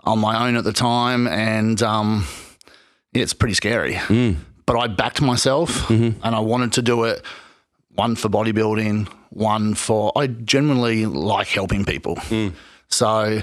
[0.07, 2.25] on my own at the time, and um,
[3.13, 3.93] it's pretty scary.
[3.93, 4.37] Mm.
[4.65, 6.19] But I backed myself, Mm-hmm.
[6.23, 7.21] and I wanted to do it.
[7.95, 12.15] One for bodybuilding, one for I generally like helping people.
[12.15, 12.53] Mm.
[12.89, 13.41] So,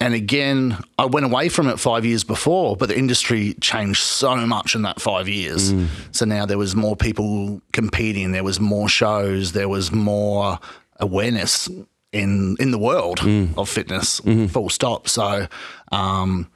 [0.00, 4.34] and again, I went away from it five years before, but the industry changed so
[4.46, 5.72] much in that five years.
[6.12, 10.58] So now there was more people competing, there was more shows, there was more
[10.98, 11.68] awareness
[12.12, 13.20] in in the world
[13.56, 14.20] of fitness.
[14.48, 15.08] Full stop.
[15.08, 15.46] So,
[15.90, 16.50] um,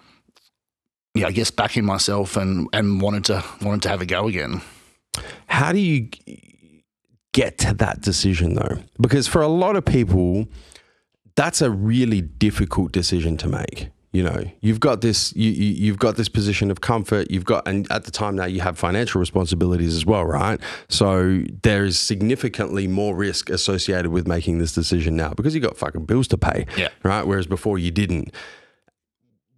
[1.14, 4.60] yeah, I guess backing myself and and wanted to wanted to have a go again.
[5.46, 6.08] How do you
[7.32, 8.78] get to that decision though?
[9.00, 10.46] Because for a lot of people,
[11.34, 13.88] that's a really difficult decision to make.
[14.16, 17.31] You know, you've got this, you, you, you've got this position of comfort.
[17.31, 20.59] You've got, and at the time now, you have financial responsibilities as well, right?
[20.88, 25.76] So there is significantly more risk associated with making this decision now because you got
[25.76, 26.88] fucking bills to pay, Yeah.
[27.02, 27.26] right?
[27.26, 28.33] Whereas before you didn't.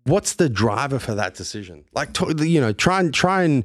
[0.02, 1.84] What's the driver for that decision?
[1.94, 3.62] Like, to, you know, try and try and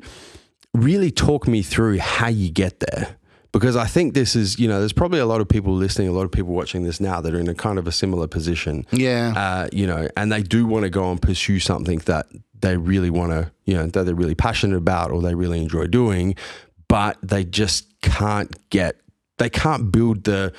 [0.76, 3.18] really talk me through how you get there
[3.54, 6.12] because I think this is, you know, there's probably a lot of people listening, a
[6.12, 8.86] lot of people watching this now that are in a kind of a similar position.
[8.92, 9.34] Yeah.
[9.36, 12.26] Uh, you know, and they do want to go and pursue something that
[12.60, 15.86] they really want to, you know, that they're really passionate about or they really enjoy
[15.88, 16.36] doing,
[16.88, 18.98] but they just can't get,
[19.38, 20.52] they can't build the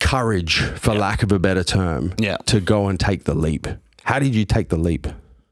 [0.00, 2.36] courage, for lack of a better term, Yeah.
[2.46, 3.66] to go and take the leap.
[4.04, 5.06] How did you take the leap?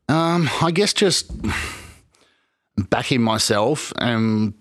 [0.08, 1.30] Um, I guess just
[2.90, 3.92] backing myself.
[3.98, 4.54] And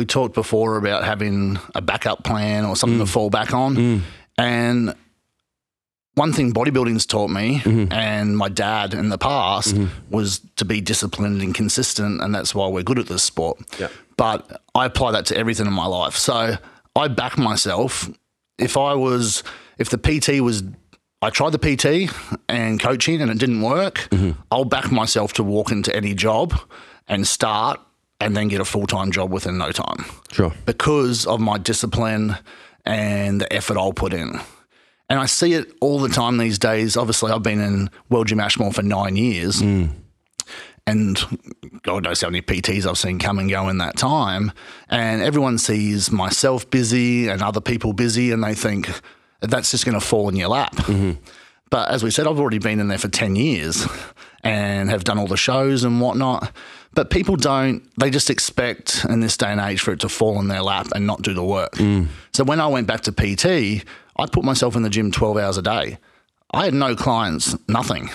[0.00, 3.08] we talked before about having a backup plan or something to mm.
[3.08, 3.76] fall back on.
[3.76, 4.00] Mm.
[4.38, 4.94] And
[6.14, 7.92] one thing bodybuilding's taught me, mm-hmm.
[7.92, 9.92] and my dad in the past, mm-hmm.
[10.10, 13.60] was to be disciplined and consistent, and that's why we're good at this sport.
[13.78, 13.88] Yeah.
[14.16, 16.16] But I apply that to everything in my life.
[16.16, 16.56] So
[16.96, 18.08] I back myself.
[18.58, 19.42] If I was,
[19.76, 20.62] if the PT was,
[21.20, 22.10] I tried the PT
[22.48, 24.30] and coaching and it didn't work, mm-hmm.
[24.50, 26.58] I'll back myself to walk into any job
[27.06, 27.80] and start
[28.20, 30.52] and then get a full time job within no time Sure.
[30.66, 32.36] because of my discipline
[32.84, 34.38] and the effort I'll put in.
[35.08, 36.96] And I see it all the time these days.
[36.96, 39.60] Obviously, I've been in World Gym Ashmore for nine years.
[39.60, 39.90] Mm.
[40.86, 41.20] And
[41.82, 44.52] God knows how many PTs I've seen come and go in that time.
[44.88, 48.88] And everyone sees myself busy and other people busy, and they think
[49.40, 50.74] that's just going to fall in your lap.
[50.76, 51.20] Mm-hmm.
[51.70, 53.86] But as we said, I've already been in there for 10 years
[54.42, 56.52] and have done all the shows and whatnot.
[56.92, 60.40] But people don't, they just expect in this day and age for it to fall
[60.40, 61.76] in their lap and not do the work.
[62.32, 63.84] So when I went back to PT,
[64.16, 65.98] I put myself in the gym 12 hours a day.
[66.52, 68.10] I had no clients, nothing.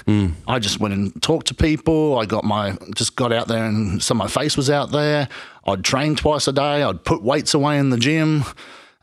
[0.46, 2.20] I just went and talked to people.
[2.20, 5.30] I got my, just got out there and some of my face was out there.
[5.66, 6.84] I'd train twice a day.
[6.84, 8.44] I'd put weights away in the gym.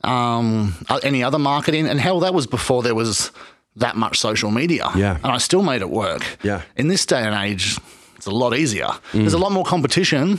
[0.05, 1.87] Um, uh, any other marketing.
[1.87, 3.31] And hell, that was before there was
[3.77, 4.91] that much social media.
[4.95, 5.17] Yeah.
[5.17, 6.23] And I still made it work.
[6.43, 6.61] Yeah.
[6.77, 7.79] In this day and age,
[8.23, 8.87] it's a lot easier.
[9.13, 10.39] There's a lot more competition,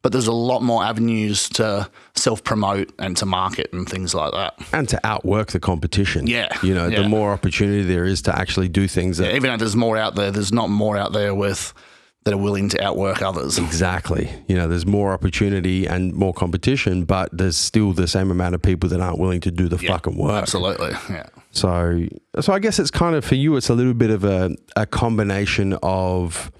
[0.00, 4.32] but there's a lot more avenues to self promote and to market and things like
[4.32, 4.54] that.
[4.72, 6.26] and to outwork the competition.
[6.26, 7.02] Yeah, You know, yeah.
[7.02, 10.14] the more opportunity there is to actually do things that Even though there's more out
[10.14, 11.74] there, there's not more out there with
[12.24, 13.58] that are willing to outwork others.
[13.58, 14.30] Exactly.
[14.48, 18.62] You know, there's more opportunity and more competition, but there's still the same amount of
[18.62, 20.40] people that aren't willing to do the fucking work.
[20.40, 20.92] Absolutely.
[21.10, 21.26] Yeah.
[21.50, 22.06] So,
[22.40, 24.86] so I guess it's kind of for you, it's a little bit of a, a
[24.86, 26.50] combination of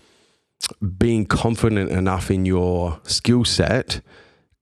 [0.99, 4.01] being confident enough in your skill set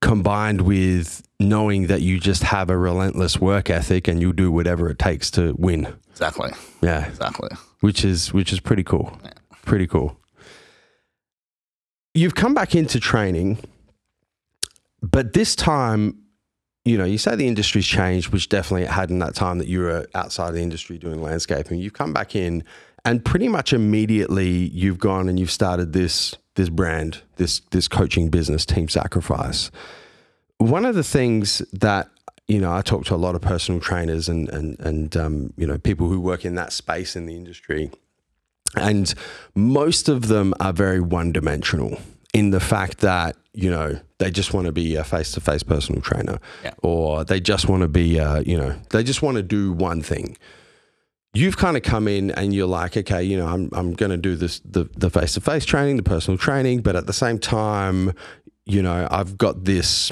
[0.01, 4.89] combined with knowing that you just have a relentless work ethic and you'll do whatever
[4.91, 5.93] it takes to win.
[6.11, 6.51] Exactly.
[6.83, 7.07] Yeah.
[7.09, 7.51] Exactly.
[7.81, 9.19] which is which is pretty cool.
[9.65, 10.17] Pretty cool.
[12.15, 13.59] You've come back into training,
[15.03, 16.19] but this time,
[16.85, 19.69] you know, you say the industry's changed, which definitely it had in that time that
[19.69, 21.79] you were outside of the industry doing landscaping.
[21.79, 22.65] You've come back in,
[23.05, 28.29] and pretty much immediately you've gone and you've started this this brand, this this coaching
[28.31, 29.71] business, Team Sacrifice.
[30.59, 32.09] One of the things that
[32.49, 35.67] you know, I talk to a lot of personal trainers and and and um, you
[35.67, 37.91] know people who work in that space in the industry,
[38.75, 39.13] and
[39.55, 42.01] most of them are very one dimensional
[42.35, 45.63] in the fact that you know they just want to be a face to face
[45.63, 46.73] personal trainer, Yeah.
[46.83, 50.03] or they just want to be uh, you know they just want to do one
[50.03, 50.37] thing.
[51.35, 54.16] You've kind of come in and you're like, okay, you know, I'm I'm going to
[54.16, 57.39] do this the the face to face training, the personal training, but at the same
[57.39, 58.12] time,
[58.64, 60.11] you know, I've got this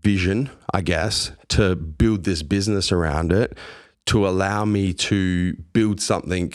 [0.00, 3.58] vision, I guess, to build this business around it
[4.06, 6.52] to allow me to build something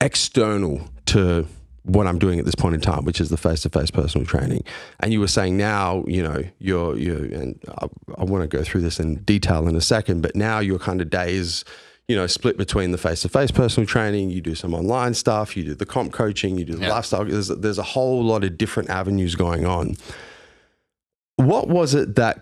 [0.00, 1.46] external to
[1.84, 4.62] what I'm doing at this point in time, which is the face-to-face personal training.
[5.00, 7.86] And you were saying now, you know, you're you and I,
[8.18, 11.00] I want to go through this in detail in a second, but now your kind
[11.00, 11.64] of days,
[12.10, 14.30] you know, split between the face-to-face personal training.
[14.30, 16.94] You do some online stuff, you do the comp coaching, you do the Yeah.
[16.94, 17.24] lifestyle.
[17.24, 19.96] There's there's a whole lot of different avenues going on.
[21.36, 22.40] What was it that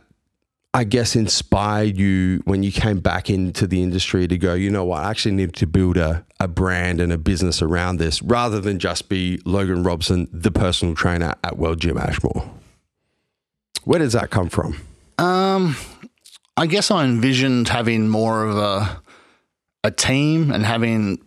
[0.74, 4.84] I guess inspired you when you came back into the industry to go, you know
[4.84, 8.60] what, I actually need to build a, a brand and a business around this rather
[8.60, 12.48] than just be Logan Robson, the personal trainer at World Gym Ashmore?
[13.84, 14.76] Where does that come from?
[15.18, 15.76] Um,
[16.56, 19.00] I guess I envisioned having more of a
[19.84, 21.18] a team and having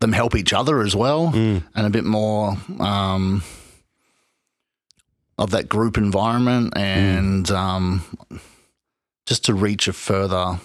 [0.00, 3.42] them help each other as well, and a bit more um,
[5.38, 8.02] of that group environment, and um,
[9.26, 10.58] just to reach a further,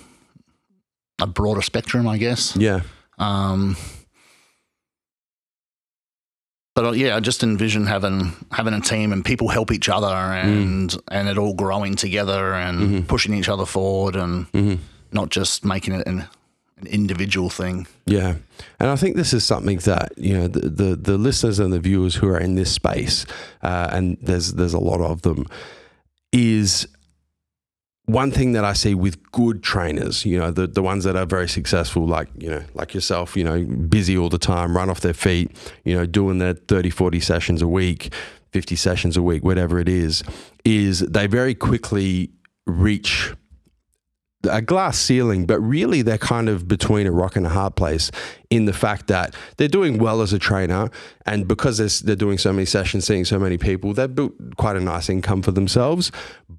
[1.19, 2.55] a broader spectrum, I guess.
[2.55, 2.82] Yeah.
[3.17, 3.76] Um,
[6.74, 10.07] but uh, yeah, I just envision having having a team and people help each other
[10.07, 14.80] and and it all growing together and pushing each other forward and
[15.11, 16.26] not just making it an,
[16.88, 17.88] individual thing.
[18.05, 18.36] Yeah,
[18.79, 21.79] and I think this is something that you know the the, the listeners and the
[21.79, 23.25] viewers who are in this space,
[23.61, 25.45] uh, and there's there's a lot of them,
[26.32, 26.88] is
[28.05, 31.25] one thing that I see with good trainers, you know, the, the ones that are
[31.25, 34.99] very successful, like, you know, like yourself, you know, busy all the time, run off
[34.99, 35.51] their feet,
[35.86, 38.13] you know, doing their 30, 40 sessions a week,
[38.51, 40.23] 50 sessions a week, whatever it is,
[40.65, 42.32] is they very quickly
[42.65, 43.34] reach
[44.50, 48.12] a glass ceiling, but really they're kind of between a rock and a hard place
[48.50, 50.89] in the fact that they're doing well as a trainer.
[51.26, 54.76] And because they're, they're doing so many sessions, seeing so many people, they've built quite
[54.76, 56.12] a nice income for themselves.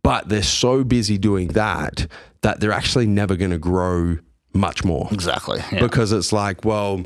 [0.02, 2.06] But they're so busy doing that
[2.42, 4.18] that they're actually never going to grow
[4.52, 5.60] much more Exactly.
[5.72, 5.80] Yeah.
[5.80, 7.02] because it's like, well,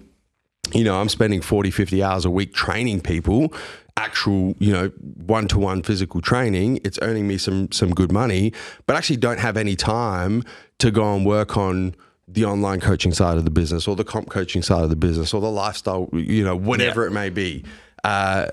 [0.72, 3.54] you know, I'm spending 40, 50 hours a week training people,
[3.96, 6.80] actual, you know, one to one physical training.
[6.84, 8.52] It's earning me some some good money,
[8.86, 10.42] but actually don't have any time
[10.78, 11.94] to go and work on
[12.28, 15.32] the online coaching side of the business or the comp coaching side of the business
[15.32, 17.64] or the lifestyle, you know, whatever it may be.
[18.02, 18.48] Uh,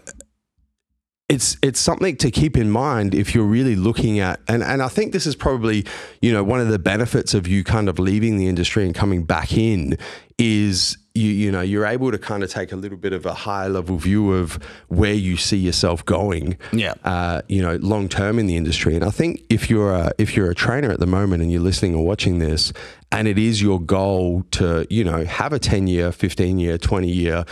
[1.30, 4.90] it's it's something to keep in mind if you're really looking at and and I
[4.90, 5.86] think this is probably
[6.22, 9.24] you know one of the benefits of you kind of leaving the industry and coming
[9.24, 9.98] back in
[10.38, 13.34] is you you know you're able to kind of take a little bit of a
[13.34, 14.56] high level view of
[14.90, 16.94] where you see yourself going Yeah.
[17.06, 20.36] uh, you know long term in the industry and I think if you're a, if
[20.36, 22.74] you're a trainer at the moment and you're listening or watching this
[23.14, 27.08] and it is your goal to you know have a 10 year 15 year 20
[27.10, 27.46] year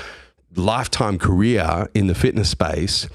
[0.56, 3.08] lifetime career in the fitness space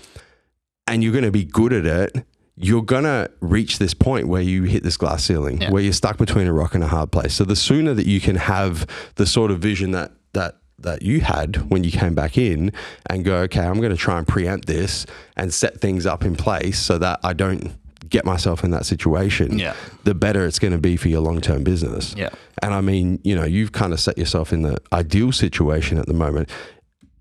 [0.87, 2.25] and you're going to be good at it,
[2.57, 5.71] you're going to reach this point where you hit this glass ceiling, Yeah.
[5.71, 7.35] where you're stuck between a rock and a hard place.
[7.35, 11.21] So the sooner that you can have the sort of vision that that that you
[11.21, 12.71] had when you came back in
[13.09, 16.37] and go, okay, I'm going to try and preempt this and set things up in
[16.37, 17.73] place so that I don't
[18.11, 19.75] get myself in that situation, Yeah.
[20.05, 22.15] the better it's going to be for your long term business.
[22.17, 22.29] Yeah.
[22.63, 26.07] And I mean, you know, you've kind of set yourself in the ideal situation at
[26.07, 26.51] the moment.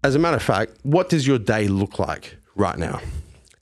[0.04, 3.00] As a matter of fact, what does your day look like right now?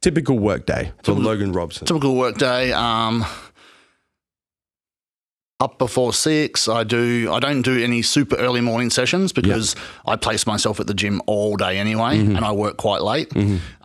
[0.03, 1.87] Typical work day for Logan Robson.
[1.87, 2.71] Typical work day.
[2.73, 3.25] Um,
[5.59, 6.67] up before six.
[6.67, 7.31] I do.
[7.31, 9.75] I don't do any super early morning sessions because
[10.05, 12.35] I place myself at the gym all day anyway, Mm-hmm.
[12.35, 13.31] and I work quite late.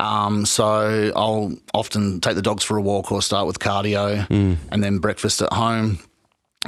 [0.01, 4.57] Um, so I'll often take the dogs for a walk or start with cardio, Mm.
[4.73, 6.01] and then breakfast at home.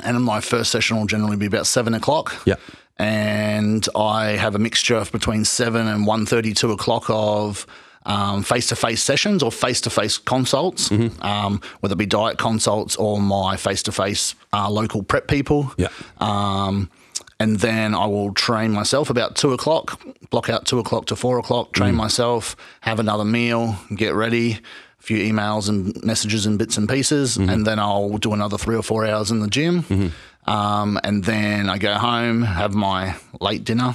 [0.05, 2.34] And my first session will generally be about seven o'clock.
[2.46, 2.55] Yeah.
[2.98, 7.66] and I have a mixture of between seven and 1.30, 2 o'clock of
[8.07, 10.90] um, face-to-face sessions or face-to-face consults,
[11.20, 15.72] um, whether it be diet consults or my face-to-face uh, local prep people.
[15.76, 15.88] Yeah.
[16.18, 16.90] Um,
[17.38, 21.38] and then I will train myself about two o'clock, block out two o'clock to four
[21.38, 24.53] o'clock, train myself, have another meal, get ready,
[24.98, 28.76] a few emails and messages and bits and pieces, and then I'll do another three
[28.76, 30.12] or four hours in the gym.
[30.46, 33.94] Um, and then I go home, have my late dinner,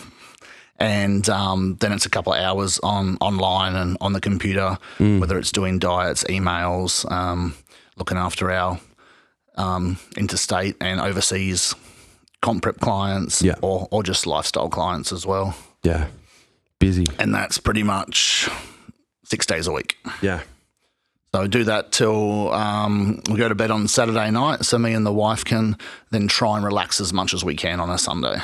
[0.77, 5.37] and um, then it's a couple of hours on online and on the computer, whether
[5.37, 7.55] it's doing diets, emails, um,
[7.97, 8.79] looking after our
[9.57, 11.73] um, interstate and overseas
[12.41, 13.55] comp prep clients Yeah.
[13.61, 15.55] or, or just lifestyle clients as well.
[15.83, 16.07] Yeah.
[16.79, 17.05] Busy.
[17.19, 18.49] And that's pretty much
[19.23, 19.95] six days a week.
[20.21, 20.41] Yeah.
[21.33, 24.63] So I do that till um, we go to bed on Saturday night.
[24.65, 25.77] So me and the wife can
[26.11, 28.37] then try and relax as much as we can on a Sunday.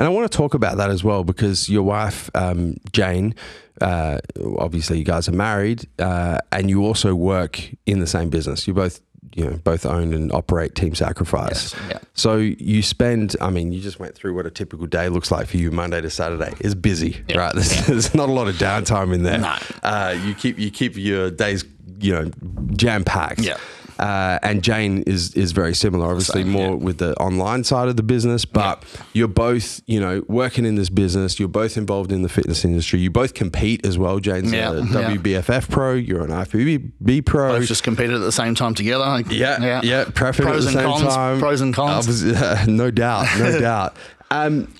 [0.00, 3.34] And I want to talk about that as well because your wife, um, Jane,
[3.82, 4.18] uh,
[4.56, 8.66] obviously you guys are married, uh, and you also work in the same business.
[8.66, 9.02] You both,
[9.34, 11.74] you know, both own and operate Team Sacrifice.
[11.74, 11.98] Yes, yeah.
[12.14, 15.48] So you spend, I mean, you just went through what a typical day looks like
[15.48, 16.54] for you Monday to Saturday.
[16.60, 17.52] It's busy, right?
[17.54, 19.36] There's, there's not a lot of downtime in there.
[19.36, 19.54] No.
[19.82, 21.62] Uh, you keep you keep your days,
[22.00, 22.30] you know,
[22.74, 23.40] jam packed.
[23.40, 23.58] Yeah.
[24.00, 26.74] Uh, and Jane is is very similar, obviously Same, more yeah.
[26.86, 28.82] with the online side of the business, but
[29.12, 31.38] you're both, you know, working in this business.
[31.38, 32.98] You're both involved in the fitness industry.
[33.00, 34.18] You both compete as well.
[34.18, 34.80] Jane's Yeah, a.
[34.80, 35.92] WBFF pro.
[35.92, 37.58] You're an IFBB pro.
[37.58, 39.22] Both just competed at the same time together.
[39.28, 41.38] Yeah, yeah, prepping Pros at the and same cons, time.
[41.38, 42.08] Pros and cons.
[42.08, 43.96] Obviously, no doubt, no doubt.
[44.30, 44.72] Um,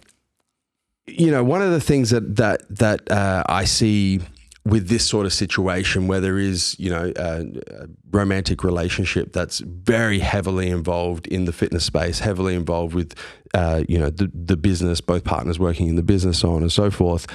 [1.07, 4.21] you know, one of the things that that that uh, I see
[4.65, 9.61] with this sort of situation, where there is, you know, a, a romantic relationship that's
[9.61, 13.15] very heavily involved in the fitness space, heavily involved with,
[13.55, 16.71] uh, you know, the, the business, both partners working in the business, so on and
[16.71, 17.27] so forth.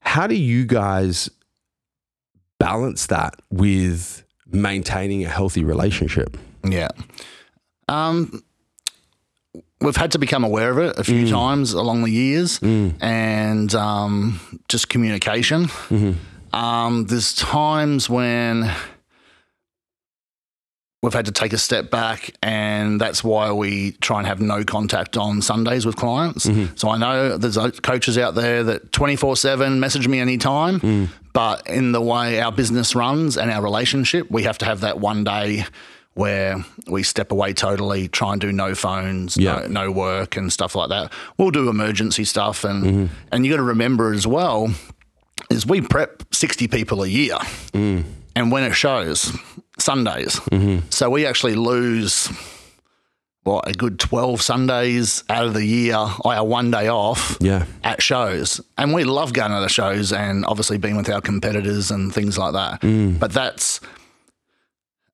[0.00, 1.28] How do you guys
[2.60, 6.36] balance that with maintaining a healthy relationship?
[6.64, 6.88] Yeah.
[7.88, 8.42] Um,
[9.80, 14.40] we've had to become aware of it a few times along the years, and um,
[14.68, 15.68] just communication.
[16.52, 18.70] Um, there's times when
[21.02, 24.64] we've had to take a step back, and that's why we try and have no
[24.64, 26.46] contact on Sundays with clients.
[26.46, 26.76] Mm-hmm.
[26.76, 31.08] So I know there's coaches out there that 24 7 message me anytime, mm.
[31.32, 34.98] but in the way our business runs and our relationship, we have to have that
[34.98, 35.64] one day
[36.14, 39.66] where we step away totally, try and do no phones, Yeah.
[39.68, 41.12] no, no work and stuff like that.
[41.36, 43.06] We'll do emergency stuff, and mm-hmm.
[43.30, 44.74] and you got to remember as well
[45.50, 47.36] is we prep sixty people a year,
[47.72, 49.32] and when it shows
[49.78, 50.40] Sundays,
[50.90, 52.28] so we actually lose.
[53.44, 57.64] What a good twelve Sundays out of the year, our one day off Yeah.
[57.82, 61.90] at shows, and we love going to the shows and obviously being with our competitors
[61.90, 62.82] and things like that.
[62.82, 63.18] Mm.
[63.18, 63.80] But that's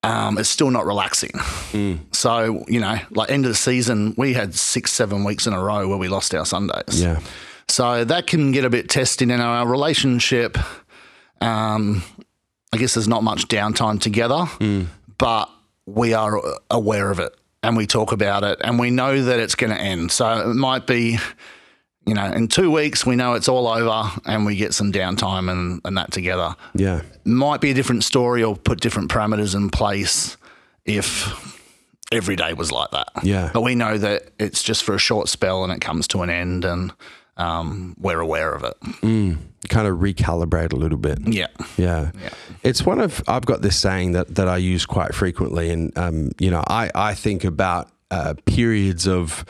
[0.02, 1.30] um, it's still not relaxing.
[1.72, 1.98] Mm.
[2.12, 5.62] So you know, like end of the season, we had six, seven weeks in a
[5.62, 7.00] row where we lost our Sundays.
[7.00, 7.20] Yeah.
[7.68, 10.58] So that can get a bit testing in our relationship.
[11.40, 12.02] Um,
[12.72, 14.46] I guess there's not much downtime together,
[15.18, 15.48] but
[15.86, 16.40] we are
[16.70, 19.80] aware of it and we talk about it and we know that it's going to
[19.80, 20.12] end.
[20.12, 21.18] So it might be,
[22.06, 25.50] you know, in two weeks we know it's all over and we get some downtime
[25.50, 26.54] and, and that together.
[26.74, 27.02] Yeah.
[27.24, 30.36] Might be a different story or put different parameters in place
[30.84, 31.58] if
[32.12, 33.08] every day was like that.
[33.22, 33.50] Yeah.
[33.52, 36.30] But we know that it's just for a short spell and it comes to an
[36.30, 36.92] end and
[37.36, 38.76] um, we're aware of it.
[39.68, 41.18] Kind of recalibrate a little bit.
[41.26, 41.46] Yeah.
[41.76, 42.10] Yeah.
[42.62, 45.70] It's one of, I've got this saying that, that I use quite frequently.
[45.70, 49.44] And, um, you know, I, I think about uh, periods of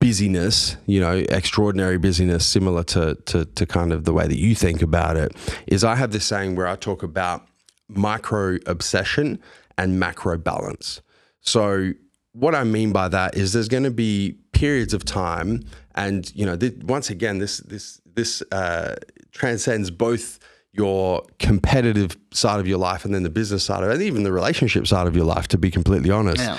[0.00, 4.54] busyness, you know, extraordinary busyness, similar to, to, to kind of the way that you
[4.54, 5.32] think about it,
[5.66, 7.46] is I have this saying where I talk about
[7.88, 9.40] micro obsession
[9.76, 11.00] and macro balance.
[11.40, 11.92] So,
[12.32, 15.62] what I mean by that is there's going to be periods of time,
[15.94, 18.96] and you know, th- once again, this this this uh,
[19.32, 20.38] transcends both
[20.72, 24.22] your competitive side of your life and then the business side of it, and even
[24.24, 25.46] the relationship side of your life.
[25.48, 26.58] To be completely honest, Yeah.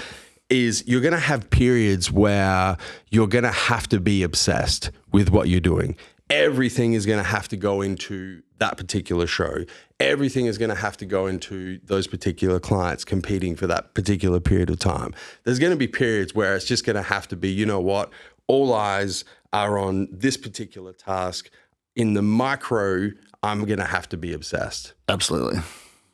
[0.49, 2.77] is you're going to have periods where
[3.11, 5.95] you're going to have to be obsessed with what you're doing.
[6.29, 9.65] Everything is going to have to go into that particular show.
[9.99, 14.39] Everything is going to have to go into those particular clients competing for that particular
[14.39, 15.13] period of time.
[15.43, 17.81] There's going to be periods where it's just going to have to be, you know
[17.81, 18.09] what,
[18.47, 21.49] all eyes are on this particular task.
[21.95, 23.09] In the micro,
[23.43, 24.93] I'm going to have to be obsessed.
[25.09, 25.59] Absolutely.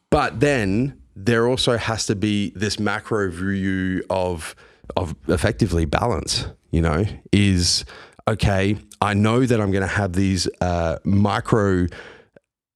[0.09, 4.55] But then there also has to be this macro view of
[4.95, 6.47] of effectively balance.
[6.71, 7.85] You know, is
[8.27, 8.77] okay.
[9.01, 11.87] I know that I'm going to have these uh, micro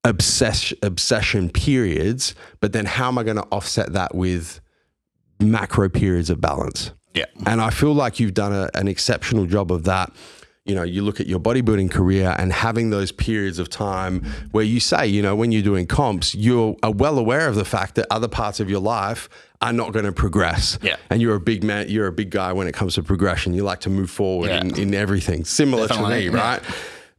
[0.03, 4.59] obsession obsession periods, but then how am I going to offset that with
[5.39, 6.91] macro periods of balance?
[7.13, 7.25] Yeah.
[7.45, 10.11] And I feel like you've done a, an exceptional job of that.
[10.65, 14.63] You know, you look at your bodybuilding career and having those periods of time where
[14.63, 17.95] you say, you know, when you're doing comps, you are well aware of the fact
[17.95, 19.27] that other parts of your life
[19.61, 20.77] are not going to progress.
[20.83, 20.97] Yeah.
[21.09, 23.53] And you're a big man, you're a big guy when it comes to progression.
[23.55, 24.61] You like to move forward Yeah.
[24.61, 26.59] in, in everything, similar Definitely, to me, yeah.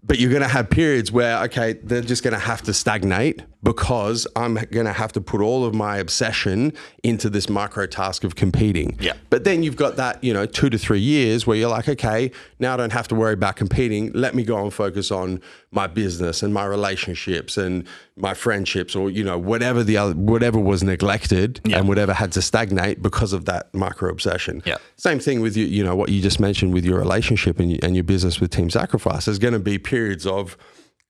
[0.02, 3.42] But you're going to have periods where, okay, they're just going to have to stagnate
[3.62, 8.24] because I'm going to have to put all of my obsession into this micro task
[8.24, 8.96] of competing.
[9.00, 9.12] Yeah.
[9.28, 12.30] But then you've got that, you know, two to three years where you're like, okay,
[12.58, 14.12] now I don't have to worry about competing.
[14.12, 15.42] Let me go and focus on
[15.72, 17.86] my business and my relationships and
[18.16, 21.78] my friendships or, you know, whatever the other, whatever was neglected Yeah.
[21.78, 24.62] and whatever had to stagnate because of that micro obsession.
[24.64, 24.78] Yeah.
[24.96, 27.94] Same thing with you, you know, what you just mentioned with your relationship and, and
[27.94, 29.26] your business with Team Sacrifice.
[29.26, 30.56] There's going to be periods of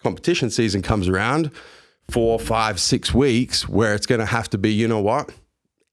[0.03, 1.51] competition season comes around,
[2.09, 5.33] four, five, six weeks, where it's going to have to be, you know what?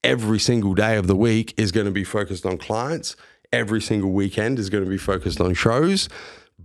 [0.04, 3.16] Every single day of the week is going to be focused on clients.
[3.52, 6.10] Every single weekend is going to be focused on shows.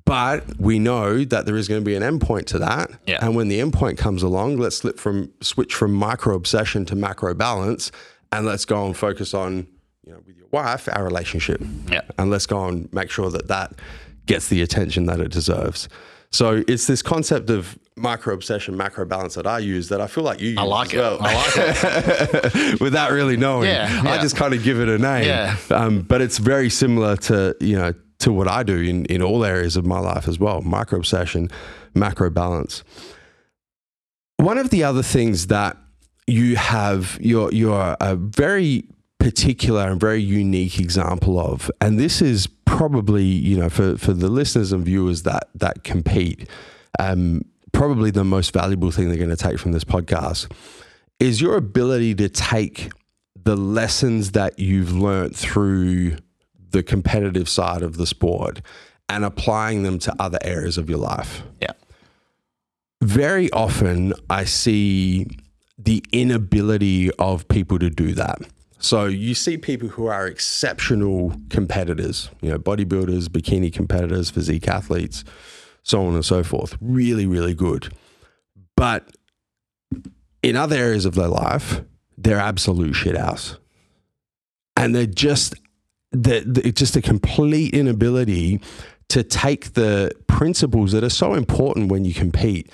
[0.04, 2.90] But we know that there is going to be an endpoint to that.
[3.06, 3.18] Yeah.
[3.20, 7.34] And when the endpoint comes along, let's slip from switch from micro obsession to macro
[7.34, 7.92] balance
[8.32, 9.66] and let's go and focus on,
[10.04, 11.62] you know, with your wife, our relationship.
[11.88, 12.00] Yeah.
[12.18, 13.74] And let's go and make sure that that
[14.26, 15.88] gets the attention that it deserves.
[16.30, 20.24] So it's this concept of micro obsession, macro balance that I use that I feel
[20.24, 20.98] like you use I like as it.
[20.98, 21.18] well.
[21.20, 22.80] I like it.
[22.80, 23.68] without really knowing.
[23.68, 25.24] Yeah, I just kind of give it a name.
[25.24, 25.56] Yeah.
[25.70, 29.44] Um, but it's very similar to, you know, to what I do in, in all
[29.44, 30.60] areas of my life as well.
[30.62, 31.50] Micro obsession,
[31.94, 32.84] macro balance.
[34.36, 35.76] One of the other things that
[36.26, 38.84] you have, you're, you're a very
[39.18, 44.28] particular and very unique example of, and this is probably, you know, for, for the
[44.28, 46.48] listeners and viewers that, that compete,
[46.98, 47.42] um,
[47.82, 50.48] probably the most valuable thing they're going to take from this podcast
[51.18, 52.92] is your ability to take
[53.34, 56.14] the lessons that you've learnt through
[56.70, 58.62] the competitive side of the sport
[59.08, 61.42] and applying them to other areas of your life.
[61.60, 61.72] Yeah.
[63.00, 65.26] Very often, I see
[65.76, 68.42] the inability of people to do that.
[68.78, 75.24] So you see people who are exceptional competitors, you know, bodybuilders, bikini competitors, physique athletes,
[75.82, 76.76] so on and so forth.
[76.80, 77.92] Really, really good.
[78.76, 79.08] But
[80.42, 81.82] in other areas of their life,
[82.16, 83.56] they're absolute shit house.
[84.76, 85.54] And they're just
[86.12, 88.60] the, the, it's just a complete inability
[89.08, 92.70] to take the principles that are so important when you compete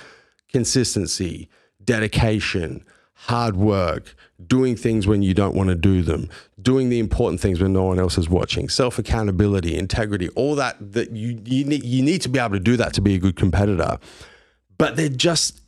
[0.48, 1.48] consistency,
[1.84, 2.84] dedication,
[3.14, 4.14] hard work,
[4.47, 6.28] doing things when you don't want to do them,
[6.61, 10.76] doing the important things when no one else is watching, self accountability, integrity, all that
[10.93, 13.18] that you you need you need to be able to do that to be a
[13.18, 13.99] good competitor.
[14.76, 15.61] But they're just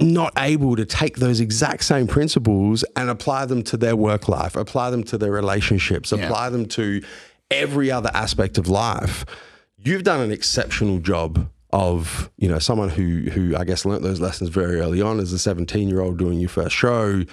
[0.00, 4.56] not able to take those exact same principles and apply them to their work life,
[4.56, 7.02] apply them to their relationships, apply them to
[7.50, 9.24] every other aspect of life.
[9.78, 14.20] You've done an exceptional job of, you know, someone who who I guess learnt those
[14.20, 17.24] lessons very early on as a 17 year old doing your first show,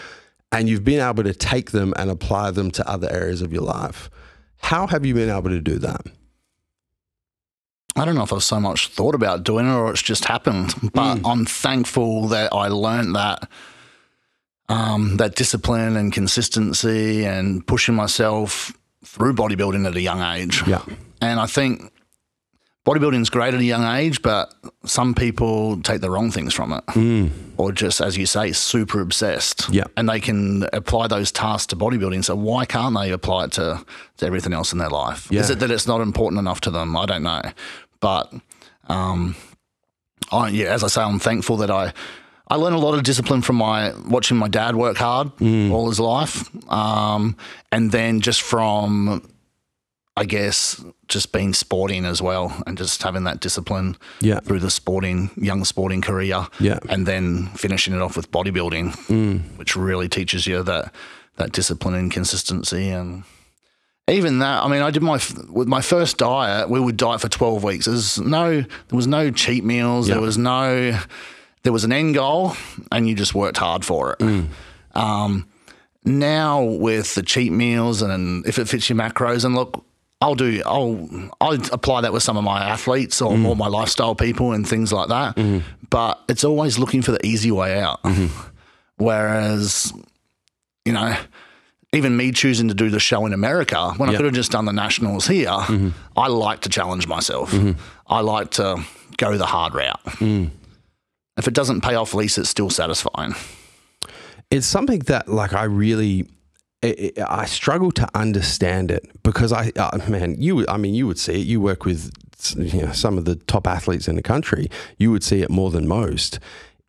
[0.51, 3.63] and you've been able to take them and apply them to other areas of your
[3.63, 4.09] life.
[4.57, 6.01] How have you been able to do that?
[7.95, 10.73] I don't know if I've so much thought about doing it or it's just happened,
[10.93, 13.49] but I'm thankful that I learned that
[14.69, 18.71] um, that discipline and consistency and pushing myself
[19.03, 20.63] through bodybuilding at a young age.
[20.67, 20.83] Yeah.
[21.21, 21.91] And I think
[22.89, 26.83] bodybuilding's great at a young age, but some people take the wrong things from it.
[27.57, 29.69] Or just, as you say, super obsessed.
[29.69, 29.83] Yeah.
[29.95, 32.23] And they can apply those tasks to bodybuilding.
[32.25, 33.85] So why can't they apply it to,
[34.17, 35.31] to everything else in their life?
[35.31, 36.95] Is it that it's not important enough to them?
[36.95, 37.41] I don't know.
[37.99, 38.33] But
[38.87, 39.35] um,
[40.31, 41.93] I, yeah, as I say, I'm thankful that I
[42.51, 45.31] I learned a lot of discipline from my watching my dad work hard
[45.71, 47.37] all his life, um,
[47.71, 49.21] and then just from
[50.17, 54.39] I guess just being sporting as well, and just having that discipline Yeah.
[54.41, 56.79] through the sporting young sporting career, Yeah.
[56.89, 60.93] and then finishing it off with bodybuilding, which really teaches you that
[61.37, 63.23] that discipline and consistency and
[64.09, 66.67] even that, I mean, I did my with my first diet.
[66.69, 67.85] We would diet for twelve weeks.
[67.85, 70.07] There's no, there was no cheat meals.
[70.09, 70.15] Yeah.
[70.15, 70.99] There was no,
[71.63, 72.57] there was an end goal,
[72.91, 74.45] and you just worked hard for it.
[74.95, 75.47] Um,
[76.03, 79.85] now with the cheat meals and if it fits your macros, and look,
[80.21, 81.09] I'll do, I'll,
[81.39, 83.39] I'll apply that with some of my athletes or mm.
[83.39, 85.35] more my lifestyle people and things like that.
[85.35, 85.65] Mm-hmm.
[85.89, 88.03] But it's always looking for the easy way out.
[88.03, 88.27] Mm-hmm.
[88.97, 89.93] Whereas,
[90.83, 91.15] you know,
[91.93, 94.65] even me choosing to do the show in America when I could have just done
[94.65, 95.89] the nationals here, mm-hmm.
[96.17, 97.53] I like to challenge myself.
[98.07, 98.83] I like to
[99.17, 100.03] go the hard route.
[100.05, 100.49] Mm.
[101.37, 103.33] If it doesn't pay off, at least it's still satisfying.
[104.51, 106.27] it's something that like I really
[106.83, 111.19] I I struggle to understand it because I uh, man you I mean you would
[111.19, 111.47] see it.
[111.47, 112.11] You work with
[112.55, 114.69] you know, some of the top athletes in the country.
[114.97, 116.39] You would see it more than most.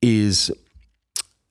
[0.02, 0.52] Is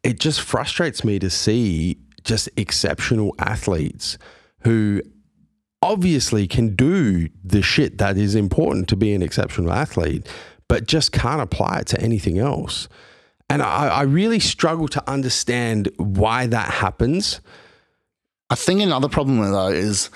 [0.03, 4.17] it just frustrates me to see just exceptional athletes
[4.61, 5.01] who
[5.81, 10.27] obviously can do the shit that is important to be an exceptional athlete
[10.67, 12.87] but just can't apply it to anything else.
[13.49, 17.41] And I, I really struggle to understand why that happens.
[18.49, 20.09] I think another problem with though is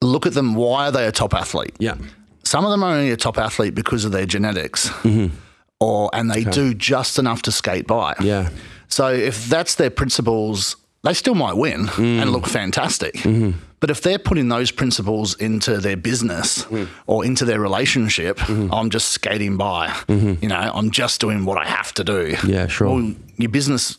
[0.00, 0.54] look at them.
[0.54, 1.74] Why are they a top athlete?
[1.78, 1.96] Yeah.
[2.44, 5.34] Some of them are only a top athlete because of their genetics, mm-hmm.
[5.78, 8.14] or and they do just enough to skate by.
[8.20, 8.48] Yeah.
[8.88, 12.32] So if that's their principles, they still might win and mm.
[12.32, 13.14] look fantastic.
[13.14, 13.58] Mm-hmm.
[13.78, 16.88] But if they're putting those principles into their business mm.
[17.06, 18.72] or into their relationship, mm-hmm.
[18.74, 19.96] I'm just skating by.
[20.08, 22.36] You know, I'm just doing what I have to do.
[22.46, 22.88] Yeah, sure.
[22.88, 23.96] Well, your business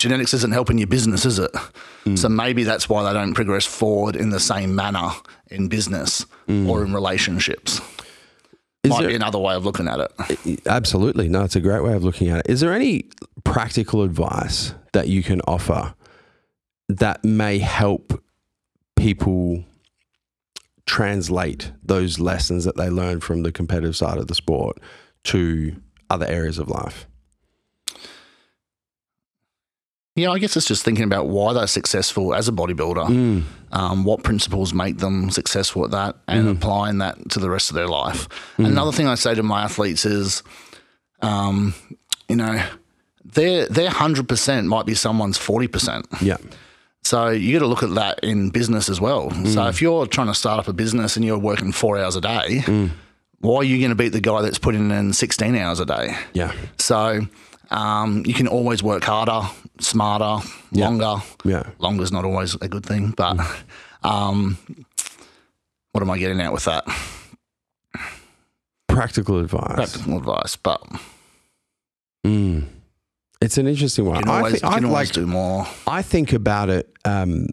[0.00, 1.54] genetics isn't helping your business, is it?
[2.04, 2.16] Hmm.
[2.16, 5.10] So maybe that's why they don't progress forward in the same manner
[5.48, 6.68] in business hmm.
[6.68, 7.80] or in relationships.
[8.82, 10.66] Is Might there- be another way of looking at it.
[10.66, 11.28] Absolutely.
[11.28, 12.46] No, it's a great way of looking at it.
[12.48, 13.04] Is there any
[13.44, 15.94] practical advice that you can offer
[16.88, 18.22] that may help
[18.96, 19.64] people
[20.86, 24.78] translate those lessons that they learn from the competitive side of the sport
[25.24, 25.76] to
[26.08, 27.06] other areas of life?
[30.20, 33.42] Yeah, I guess it's just thinking about why they're successful as a bodybuilder, mm.
[33.72, 36.52] um, what principles make them successful at that, and mm.
[36.52, 38.28] applying that to the rest of their life.
[38.58, 38.66] Mm.
[38.66, 40.42] Another thing I say to my athletes is,
[41.22, 41.74] um,
[42.28, 42.62] you know,
[43.24, 46.06] their their hundred percent might be someone's forty percent.
[46.20, 46.36] Yeah.
[47.02, 49.30] So you got to look at that in business as well.
[49.46, 52.20] So if you're trying to start up a business and you're working four hours a
[52.20, 52.62] day,
[53.38, 56.14] why are you going to beat the guy that's putting in sixteen hours a day?
[56.34, 56.52] Yeah.
[56.78, 57.22] So
[57.70, 59.42] um, you can always work harder,
[59.80, 61.22] smarter, longer.
[61.44, 61.64] Yeah.
[61.78, 63.38] Longer's not always a good thing, but
[64.02, 64.58] um,
[65.92, 66.84] what am I getting at with that?
[68.88, 69.74] Practical advice.
[69.74, 70.82] Practical advice, but
[72.26, 72.66] Mm.
[73.40, 74.28] It's an interesting one.
[74.28, 75.66] always, I, thi- you can I always like do more.
[75.86, 76.92] I think about it.
[77.06, 77.46] Um,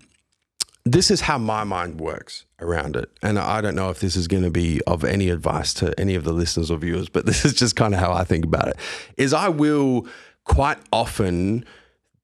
[0.94, 4.28] this is how my mind works around it, and I don't know if this is
[4.28, 7.46] going to be of any advice to any of the listeners or viewers, but this
[7.46, 8.78] is just kind of how I think about it.
[9.18, 10.08] Is I will
[10.44, 11.66] quite often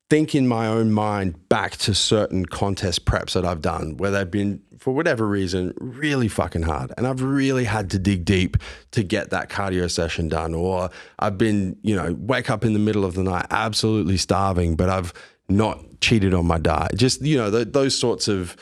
[0.09, 4.29] think in my own mind back to certain contest preps that I've done where they've
[4.29, 6.93] been, for whatever reason, really fucking hard.
[6.97, 8.57] And I've really had to dig deep
[8.91, 10.53] to get that cardio session done.
[10.53, 14.75] Or I've been, you know, wake up in the middle of the night absolutely starving,
[14.75, 15.13] but I've
[15.49, 16.91] not cheated on my diet.
[16.95, 18.55] Just, you know, th- those sorts of.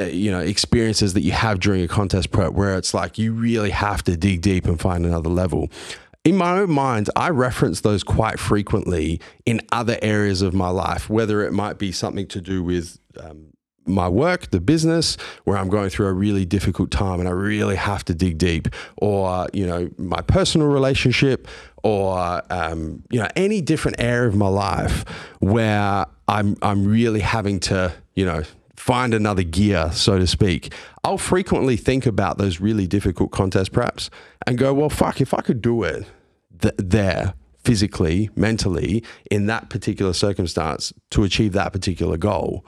[0.00, 3.32] Uh, you know experiences that you have during a contest prep where it's like you
[3.32, 5.68] really have to dig deep and find another level
[6.28, 11.08] in my own mind, I reference those quite frequently in other areas of my life,
[11.08, 13.47] whether it might be something to do with um,
[13.88, 17.76] my work, the business, where I'm going through a really difficult time and I really
[17.76, 21.48] have to dig deep, or you know, my personal relationship,
[21.82, 25.04] or um, you know, any different area of my life
[25.40, 28.42] where I'm I'm really having to, you know,
[28.76, 30.72] find another gear, so to speak,
[31.04, 34.08] I'll frequently think about those really difficult contest preps
[34.46, 36.06] and go, well, fuck, if I could do it
[36.60, 37.34] th- there
[37.64, 42.64] physically, mentally, in that particular circumstance to achieve that particular goal,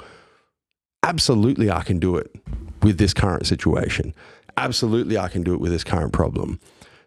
[1.02, 2.34] absolutely I can do it
[2.82, 4.14] with this current situation.
[4.56, 6.58] Absolutely I can do it with this current problem.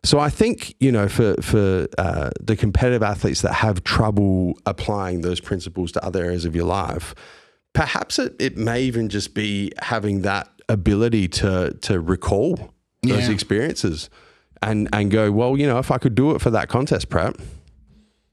[0.04, 5.22] So I think you know for for uh, the competitive athletes that have trouble applying
[5.22, 7.16] those principles to other areas of your life,
[7.74, 13.34] perhaps it, it may even just be having that ability to to recall those Yeah.
[13.34, 14.10] experiences
[14.62, 17.36] and and go well you know if I could do it for that contest prep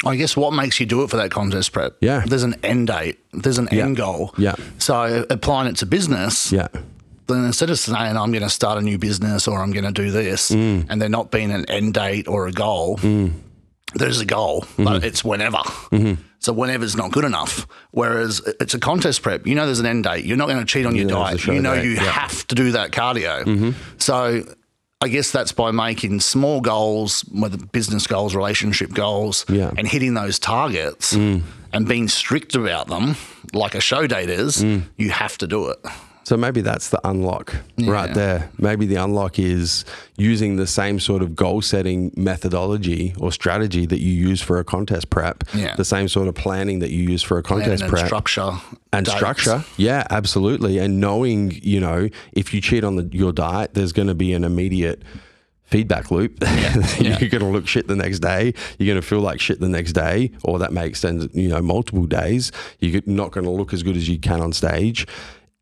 [0.04, 1.96] I guess what makes you do it for that contest prep?
[2.00, 2.24] Yeah.
[2.26, 3.18] There's an end date.
[3.32, 4.34] There's an end goal.
[4.38, 4.54] Yeah.
[4.78, 6.68] So applying it to business, yeah
[7.26, 9.92] then instead of saying I'm going to start a new business or I'm going to
[9.92, 10.86] do this, Mm.
[10.90, 12.98] and there not being an end date or a goal,
[13.94, 14.82] there's a goal, Mm-hmm.
[14.84, 15.60] but it's whenever.
[16.40, 17.66] So whenever's not good enough.
[17.92, 20.24] Whereas it's a contest prep, you know there's an end date.
[20.24, 21.56] You're not going to cheat on your know there's a diet.
[21.56, 22.00] You know date, you yeah.
[22.00, 22.10] Mm-hmm.
[22.10, 23.74] have to do that cardio.
[23.98, 24.42] So
[25.02, 29.70] I guess that's by making small goals, whether business goals, relationship goals, Yeah.
[29.70, 29.78] Mm.
[29.78, 31.42] and hitting those targets and
[31.88, 33.16] being strict about them,
[33.54, 34.82] like a show date is, Mm.
[34.98, 35.78] you have to do it.
[36.24, 38.50] So maybe that's the unlock right there.
[38.58, 39.84] Maybe the unlock is
[40.16, 44.64] using the same sort of goal setting methodology or strategy that you use for a
[44.64, 45.44] contest prep.
[45.54, 45.74] Yeah.
[45.76, 48.06] The same sort of planning that you use for a contest and prep.
[48.06, 48.52] structure.
[48.92, 49.16] and dates.
[49.16, 49.64] structure.
[49.76, 50.78] Yeah, absolutely.
[50.78, 54.32] And knowing, you know, if you cheat on the, your diet, there's going to be
[54.32, 55.02] an immediate
[55.70, 56.38] feedback loop.
[56.42, 57.18] yeah.
[57.18, 58.52] You're going to look shit the next day.
[58.78, 61.62] You're going to feel like shit the next day, or that may extend, you know,
[61.62, 62.52] multiple days.
[62.80, 65.06] You're not going to look as good as you can on stage.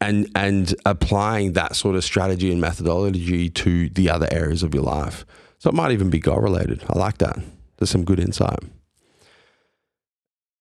[0.01, 4.85] And, and applying that sort of strategy and methodology to the other areas of your
[4.85, 5.27] life.
[5.59, 6.85] So it might even be goal related.
[6.89, 7.37] I like that.
[7.77, 8.61] There's some good insight.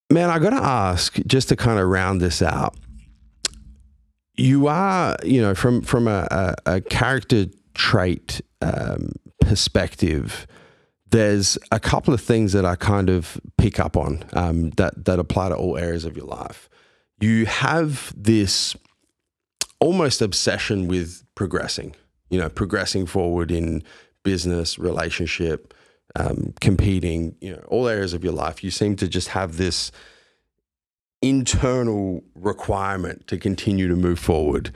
[0.09, 2.75] Man, I got to ask, just to kind of round this out,
[4.35, 9.11] you are, you know, from from a, a, a character trait um,
[9.41, 10.47] perspective,
[11.09, 15.19] there's a couple of things that I kind of pick up on um, that that
[15.19, 16.69] apply to all areas of your life.
[17.19, 18.75] You have this
[19.80, 21.95] almost obsession with progressing,
[22.30, 23.84] you know, progressing forward in
[24.23, 25.73] business, relationship,
[26.15, 28.63] um, competing, you know, all areas of your life.
[28.63, 29.91] You seem to just have this
[31.21, 34.71] internal requirement to continue to move forward.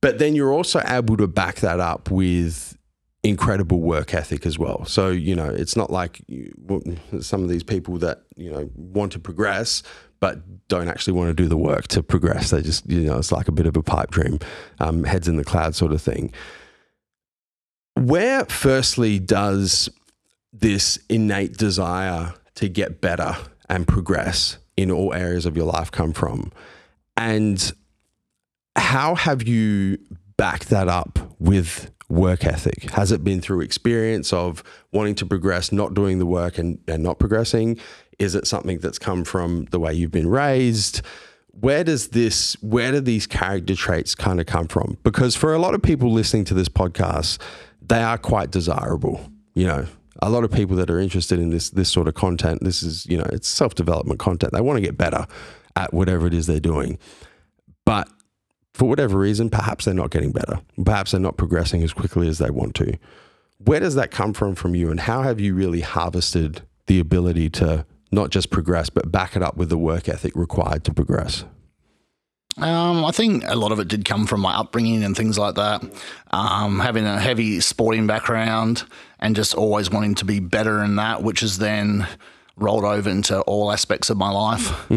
[0.00, 2.76] But then you're also able to back that up with
[3.24, 4.84] incredible work ethic as well.
[4.84, 6.52] So, you know, it's not like you,
[7.20, 9.82] some of these people that, you know, want to progress,
[10.20, 12.50] but don't actually want to do the work to progress.
[12.50, 14.38] They just, you know, it's like a bit of a pipe dream,
[14.80, 16.32] um, heads in the cloud sort of thing.
[17.94, 19.88] Where, firstly, does
[20.52, 23.36] this innate desire to get better
[23.68, 26.52] and progress in all areas of your life come from?
[27.16, 27.72] And
[28.76, 29.98] how have you
[30.36, 32.90] backed that up with work ethic?
[32.90, 34.62] Has it been through experience of
[34.92, 37.78] wanting to progress, not doing the work and, and not progressing?
[38.18, 41.02] Is it something that's come from the way you've been raised?
[41.52, 44.98] Where does this, where do these character traits kind of come from?
[45.02, 47.40] Because for a lot of people listening to this podcast,
[47.80, 49.20] they are quite desirable.
[49.54, 49.86] You know,
[50.20, 53.06] a lot of people that are interested in this this sort of content, this is,
[53.06, 54.52] you know, it's self-development content.
[54.52, 55.26] They want to get better
[55.76, 56.98] at whatever it is they're doing.
[57.84, 58.08] But
[58.74, 60.60] for whatever reason, perhaps they're not getting better.
[60.84, 62.96] Perhaps they're not progressing as quickly as they want to.
[63.58, 64.90] Where does that come from from you?
[64.90, 69.42] And how have you really harvested the ability to not just progress, but back it
[69.42, 71.44] up with the work ethic required to progress?
[72.56, 75.54] Um, I think a lot of it did come from my upbringing and things like
[75.54, 75.82] that.
[76.32, 78.84] Um, having a heavy sporting background
[79.20, 82.06] and just always wanting to be better in that, which has then
[82.56, 84.90] rolled over into all aspects of my life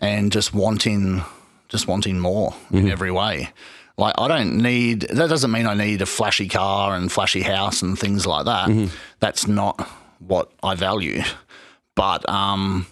[0.00, 1.22] and just wanting,
[1.68, 3.48] just wanting more in every way.
[3.96, 5.00] Like I don't need.
[5.10, 8.68] That doesn't mean I need a flashy car and flashy house and things like that.
[9.18, 9.80] That's not
[10.20, 11.22] what I value.
[11.98, 12.86] But um,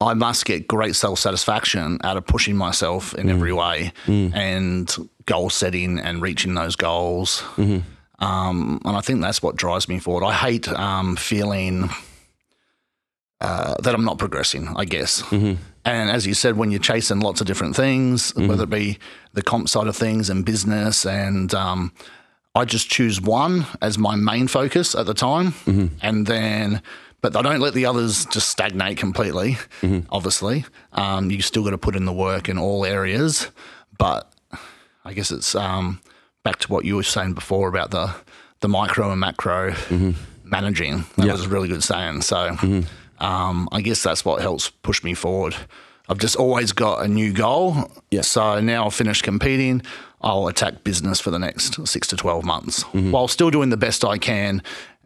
[0.00, 3.92] I must get great self satisfaction out of pushing myself in every way
[4.34, 4.84] and
[5.26, 7.44] goal setting and reaching those goals.
[8.18, 10.24] Um, and I think that's what drives me forward.
[10.26, 11.88] I hate um, feeling
[13.40, 15.22] uh, that I'm not progressing, I guess.
[15.84, 18.98] And as you said, when you're chasing lots of different things, whether it be
[19.32, 21.92] the comp side of things and business, and um,
[22.54, 25.54] I just choose one as my main focus at the time,
[26.02, 26.82] and then.
[27.22, 29.58] But I don't let the others just stagnate completely.
[30.10, 33.48] Obviously, um, you still got to put in the work in all areas.
[33.98, 34.32] But
[35.04, 36.00] I guess it's um,
[36.44, 38.14] back to what you were saying before about the
[38.60, 39.74] the micro and macro
[40.44, 41.04] managing.
[41.16, 41.32] That Yeah.
[41.32, 42.22] was a really good saying.
[42.22, 42.56] So
[43.18, 45.54] um, I guess that's what helps push me forward
[46.08, 47.88] I've just always got a new goal.
[48.10, 48.22] Yeah.
[48.22, 49.80] So now I've finished competing.
[50.20, 54.04] I'll attack business for the next six to 12 months while still doing the best
[54.04, 54.60] I can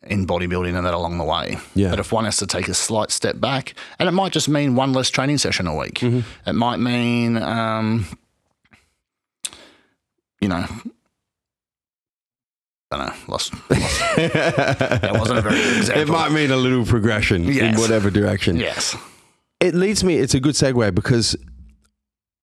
[0.07, 1.59] in bodybuilding and that along the way.
[1.74, 1.90] Yeah.
[1.90, 4.74] But if one has to take a slight step back, and it might just mean
[4.74, 8.07] one less training session a week, it might mean, um,
[10.40, 10.66] you know,
[12.90, 13.52] I don't know, lost.
[13.70, 14.00] lost.
[14.16, 16.02] that wasn't a very good example.
[16.02, 18.57] It might mean a little progression in whatever direction.
[18.57, 18.96] Yes.
[19.61, 21.36] It leads me, it's a good segue because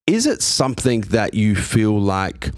[0.07, 2.49] is it something that you feel like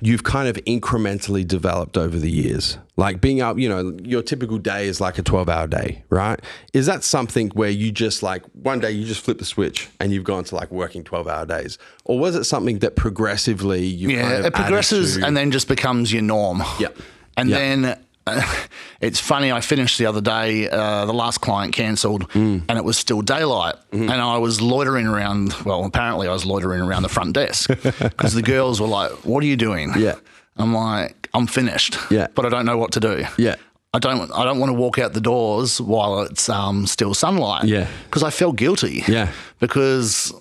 [0.00, 2.78] you've kind of incrementally developed over the years?
[2.96, 6.38] Like being up, you know, your typical day is like a 12 hour day, right?
[6.72, 10.12] Is that something where you just like one day you just flip the switch and
[10.12, 11.76] you've gone to like working 12 hour days?
[12.04, 15.50] Or was it something that progressively you Yeah, kind of it progresses to- and then
[15.50, 16.62] just becomes your norm.
[16.78, 16.88] Yeah.
[17.36, 17.58] And Yeah.
[17.58, 18.42] then uh,
[19.00, 22.62] it's funny, I finished the other day, uh, the last client cancelled Mm.
[22.68, 23.74] and it was still daylight.
[23.92, 24.08] Mm-hmm.
[24.08, 28.34] And I was loitering around, well, apparently I was loitering around the front desk because
[28.34, 29.92] the girls were like, What are you doing?
[29.98, 30.14] Yeah.
[30.56, 31.96] I'm like, I'm finished.
[32.10, 32.28] Yeah.
[32.34, 33.24] But I don't know what to do.
[33.36, 33.56] Yeah.
[33.92, 34.30] I don't.
[34.32, 37.64] I don't want to walk out the doors while it's um, still sunlight.
[37.64, 37.86] Yeah.
[38.06, 39.04] because I felt guilty.
[39.06, 39.30] Yeah.
[39.60, 40.32] because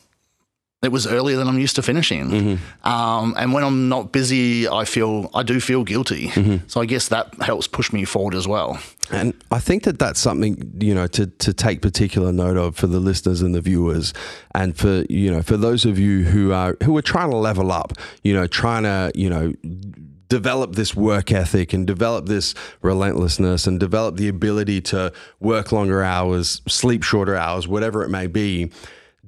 [0.84, 2.30] it was earlier than I'm used to finishing.
[2.30, 2.88] Mm-hmm.
[2.88, 6.28] Um, and when I'm not busy, I feel I do feel guilty.
[6.28, 6.68] Mm-hmm.
[6.68, 8.78] So I guess that helps push me forward as well.
[9.10, 12.88] And I think that that's something you know to to take particular note of for
[12.88, 14.14] the listeners and the viewers,
[14.54, 17.72] and for you know for those of you who are who are trying to level
[17.72, 17.94] up,
[18.24, 19.54] you know, trying to you know
[20.34, 26.02] develop this work ethic and develop this relentlessness and develop the ability to work longer
[26.02, 28.72] hours, sleep shorter hours, whatever it may be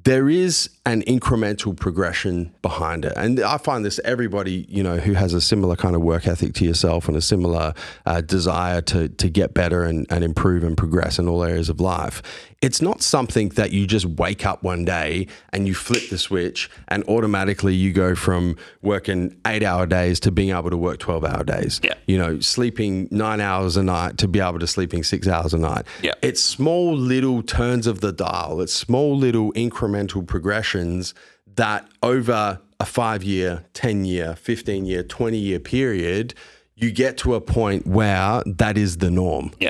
[0.05, 3.13] there is an incremental progression behind it.
[3.17, 6.53] And I find this everybody, you know, who has a similar kind of work ethic
[6.55, 7.73] to yourself and a similar
[8.05, 11.79] uh, desire to, to get better and, and improve and progress in all areas of
[11.79, 12.21] life.
[12.65, 16.67] It's not something that you just wake up one day and you flip the switch
[16.87, 21.25] and automatically you go from working eight hour days to being able to work 12
[21.25, 21.79] hour days.
[21.83, 21.93] Yeah.
[22.07, 25.59] You know, sleeping nine hours a night to be able to sleeping six hours a
[25.59, 25.85] night.
[26.01, 26.15] Yeah.
[26.23, 28.59] It's small little turns of the dial.
[28.61, 31.13] It's small little incremental progressions
[31.57, 36.33] that over a five year, 10 year, 15 year, 20 year period,
[36.73, 39.51] you get to a point where that is the norm.
[39.59, 39.69] Yeah.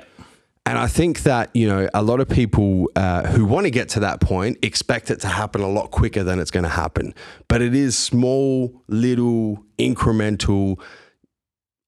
[0.68, 3.89] And I think that, you know, a lot of people uh, who want to get
[3.89, 7.13] to that point expect it to happen a lot quicker than it's going to happen.
[7.47, 10.80] But it is small, little, incremental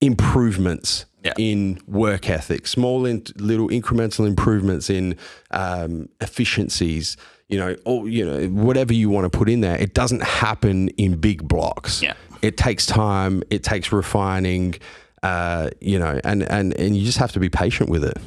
[0.01, 1.33] improvements Yeah.
[1.37, 5.15] in work ethic, small, in, little incremental improvements in
[5.51, 7.17] um, efficiencies.
[7.49, 10.89] You know, or you know, whatever you want to put in there, it doesn't happen
[10.89, 12.01] in big blocks.
[12.03, 12.13] Yeah.
[12.41, 13.41] it takes time.
[13.49, 14.75] It takes refining.
[15.23, 18.17] Uh, you know, and and and you just have to be patient with it.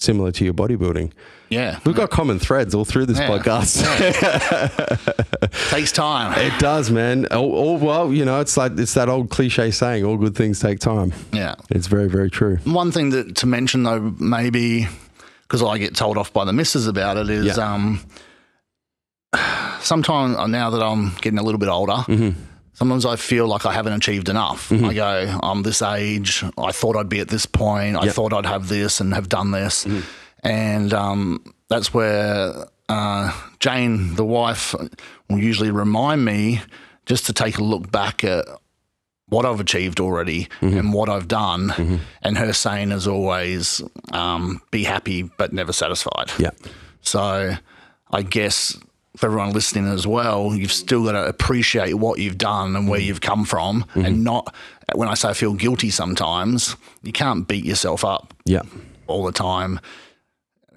[0.00, 1.10] Similar to your bodybuilding,
[1.50, 1.80] Yeah.
[1.84, 3.28] we've got common threads all through this Yeah.
[3.28, 3.82] podcast.
[5.70, 6.38] Takes time.
[6.38, 7.26] It does, man.
[7.26, 10.60] All, all, well, you know, it's like it's that old cliche saying: "All good things
[10.60, 11.56] take time." Yeah.
[11.70, 12.58] It's very, very true.
[12.64, 14.86] One thing that to mention though, maybe
[15.42, 17.74] because I get told off by the missus about it is Yeah.
[17.74, 18.00] um,
[19.80, 22.40] sometimes now that I'm getting a little bit older, Mm-hmm.
[22.78, 24.70] Sometimes I feel like I haven't achieved enough.
[24.72, 26.44] I go, I'm this age.
[26.56, 27.96] I thought I'd be at this point.
[27.96, 28.14] I Yep.
[28.14, 30.00] thought I'd have this and have done this, Mm-hmm.
[30.46, 34.74] and um, that's where uh, Jane, the wife,
[35.28, 36.60] will usually remind me
[37.06, 38.44] just to take a look back at
[39.28, 40.78] what I've achieved already Mm-hmm.
[40.78, 42.00] and what I've done.
[42.22, 46.30] And her saying is always, um, be happy but never satisfied.
[46.38, 46.50] Yeah,
[47.02, 47.54] So
[48.10, 48.78] I guess
[49.18, 53.00] for everyone listening as well, you've still got to appreciate what you've done and where
[53.00, 53.04] mm.
[53.04, 54.04] you've come from mm-hmm.
[54.04, 54.54] and not,
[54.94, 58.62] when I say I feel guilty sometimes, you can't beat yourself up yeah,
[59.08, 59.80] all the time.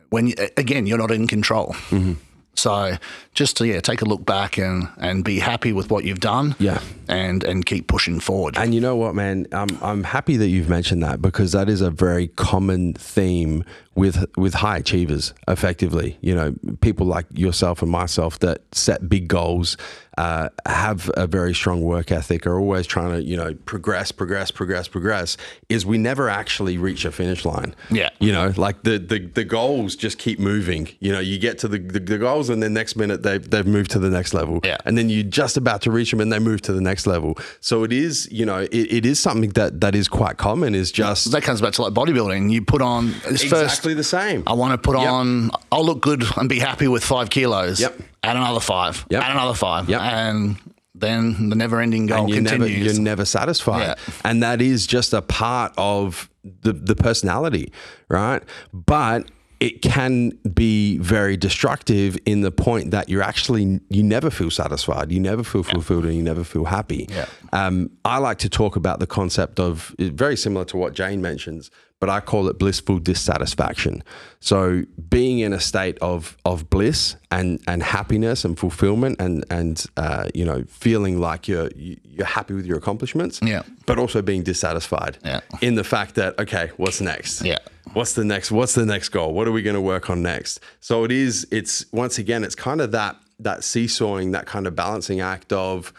[0.09, 1.75] When you, again, you're not in control.
[1.91, 2.13] Mm-hmm.
[2.55, 2.97] So
[3.33, 6.55] just to yeah, take a look back and and be happy with what you've done.
[6.59, 6.81] Yeah.
[7.07, 8.57] and and keep pushing forward.
[8.57, 9.47] And you know what, man?
[9.51, 13.63] I'm I'm happy that you've mentioned that because that is a very common theme
[13.95, 15.33] with with high achievers.
[15.47, 19.77] Effectively, you know, people like yourself and myself that set big goals,
[20.21, 24.51] uh, have a very strong work ethic, are always trying to you know progress, progress,
[24.51, 25.37] progress, progress.
[25.69, 27.75] Is we never actually reach a finish line.
[27.89, 28.09] Yeah.
[28.19, 30.89] you know, like the the, the goals just keep moving.
[30.99, 33.65] You know, you get to the, the, the goals, and then next minute they've they've
[33.77, 34.59] moved to the next level.
[34.63, 34.77] Yeah.
[34.85, 37.37] and then you're just about to reach them, and they move to the next level.
[37.59, 40.75] So it is, you know, it, it is something that that is quite common.
[40.75, 42.51] Is just that comes back to like bodybuilding.
[42.51, 43.63] You put on it's first.
[43.63, 44.43] exactly the same.
[44.45, 45.09] I want to put Yep.
[45.09, 45.51] on.
[45.71, 47.79] I'll look good and be happy with five kilos.
[47.79, 47.99] Yep.
[48.23, 49.05] Add another five.
[49.09, 49.23] Yep.
[49.23, 49.89] Add another five.
[49.89, 50.01] Yep.
[50.01, 50.57] And
[50.93, 52.93] then the never-ending goal and you're never, continues.
[52.93, 53.81] you're never satisfied.
[53.81, 53.95] Yeah.
[54.23, 57.71] And that is just a part of the, the personality,
[58.09, 58.43] right?
[58.71, 64.49] But it can be very destructive in the point that you're actually you never feel
[64.49, 67.07] satisfied, you never feel fulfilled, and you never feel happy.
[67.09, 67.27] Yeah.
[67.53, 71.69] Um, I like to talk about the concept of very similar to what Jane mentions,
[72.01, 74.03] but I call it blissful dissatisfaction.
[74.41, 79.85] So being in a state of of bliss and and happiness and fulfillment and and
[79.95, 83.61] uh, you know feeling like you're you're happy with your accomplishments, Yeah.
[83.85, 85.39] but also being dissatisfied Yeah.
[85.61, 87.43] in the fact that okay, what's next?
[87.45, 87.59] Yeah.
[87.93, 88.51] What's the next?
[88.51, 89.33] What's the next goal?
[89.33, 90.59] What are we going to work on next?
[90.81, 91.47] So it is.
[91.51, 95.91] It's once again, it's kind of that that seesawing, that kind of balancing act of,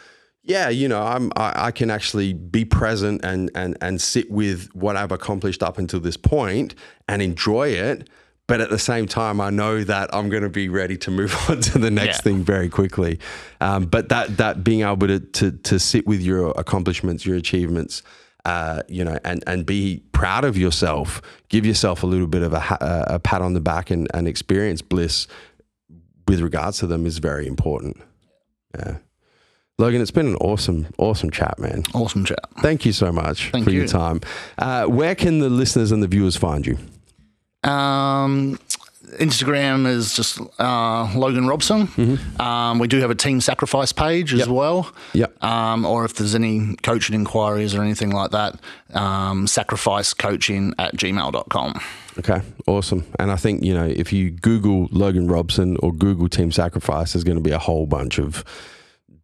[0.43, 4.69] yeah, you know, I'm I, I can actually be present and and and sit with
[4.75, 6.75] what I've accomplished up until this point
[7.09, 8.09] and enjoy it.
[8.49, 11.35] But at the same time, I know that I'm going to be ready to move
[11.49, 12.23] on to the next Yeah.
[12.23, 13.21] thing very quickly.
[13.61, 18.03] Um, but that that being able to, to to sit with your accomplishments, your achievements,
[18.45, 22.53] uh, you know, and and be proud of yourself, give yourself a little bit of
[22.53, 25.29] a, a pat on the back, and, and experience bliss
[26.27, 27.97] with regards to them is very important.
[28.77, 28.99] Yeah,
[29.83, 31.83] Logan, it's been an awesome, awesome chat, man.
[31.93, 32.39] Awesome chat.
[32.61, 34.21] Thank you so much Thank for your time.
[34.57, 36.79] Uh, where can the listeners and the viewers find you?
[37.69, 38.61] Um,
[39.15, 41.89] Instagram is just uh, Logan Robson.
[42.39, 44.93] Um, we do have a team sacrifice page as well.
[45.15, 45.43] Yep.
[45.43, 48.61] Um, or if there's any coaching inquiries or anything like that,
[48.95, 51.81] um, sacrificecoaching at gmail.com.
[52.21, 53.05] Okay, awesome.
[53.19, 57.25] And I think you know if you Google Logan Robson or Google Team Sacrifice, there's
[57.25, 58.45] going to be a whole bunch of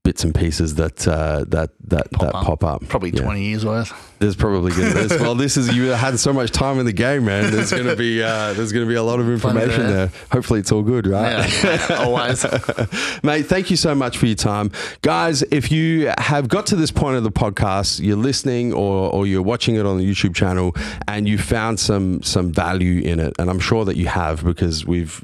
[0.08, 2.44] bits and pieces that uh, that that that up.
[2.46, 2.88] pop up.
[2.88, 3.24] Probably Yeah.
[3.24, 3.92] 20 years worth.
[4.18, 5.34] There's probably going to well.
[5.34, 7.52] This is you had so much time in the game, man.
[7.52, 10.06] There's going to be uh, there's going to be a lot of information there.
[10.06, 10.12] there.
[10.32, 11.48] Hopefully, it's all good, right?
[11.62, 12.44] Yeah, always.
[13.22, 14.70] Mate, thank you so much for your time.
[15.02, 19.26] Guys, if you have got to this point of the podcast, you're listening or, or
[19.26, 20.74] you're watching it on the YouTube channel
[21.06, 24.84] and you found some some value in it, and I'm sure that you have because
[24.84, 25.22] we've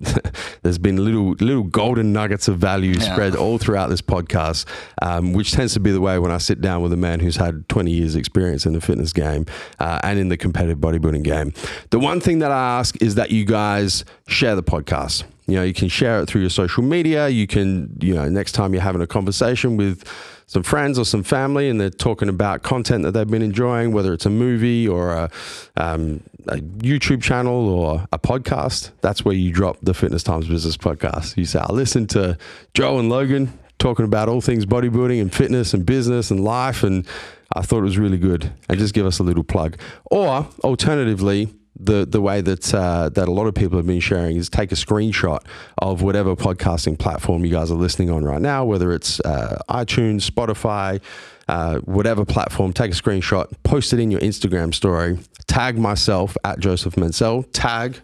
[0.63, 3.13] there's been little little golden nuggets of value Yeah.
[3.13, 4.67] spread all throughout this podcast,
[5.03, 7.37] um, which tends to be the way when I sit down with a man who's
[7.37, 9.47] had 20 years experience in the fitness game
[9.78, 11.53] uh, and in the competitive bodybuilding game.
[11.91, 15.24] The one thing that I ask is that you guys share the podcast.
[15.47, 17.28] You know, you can share it through your social media.
[17.28, 20.05] You can, you know, next time you're having a conversation with
[20.47, 24.12] some friends or some family and they're talking about content that they've been enjoying, whether
[24.12, 25.30] it's a movie or a,
[25.76, 30.76] um, a YouTube channel or a podcast, that's where you drop the Fitness Times Business
[30.76, 31.37] podcast.
[31.37, 32.39] You say, I listened to
[32.74, 36.83] Joe and Logan talking about all things bodybuilding and fitness and business and life.
[36.83, 37.07] And
[37.55, 38.53] I thought it was really good.
[38.68, 39.77] And just give us a little plug.
[40.07, 44.37] Or alternatively, the the way that uh, that a lot of people have been sharing
[44.37, 45.41] is take a screenshot
[45.79, 50.29] of whatever podcasting platform you guys are listening on right now, whether it's uh, iTunes,
[50.31, 51.01] Spotify,
[51.49, 52.72] uh, whatever platform.
[52.72, 58.01] Take a screenshot, post it in your Instagram story, tag myself at Joseph Mansell, tag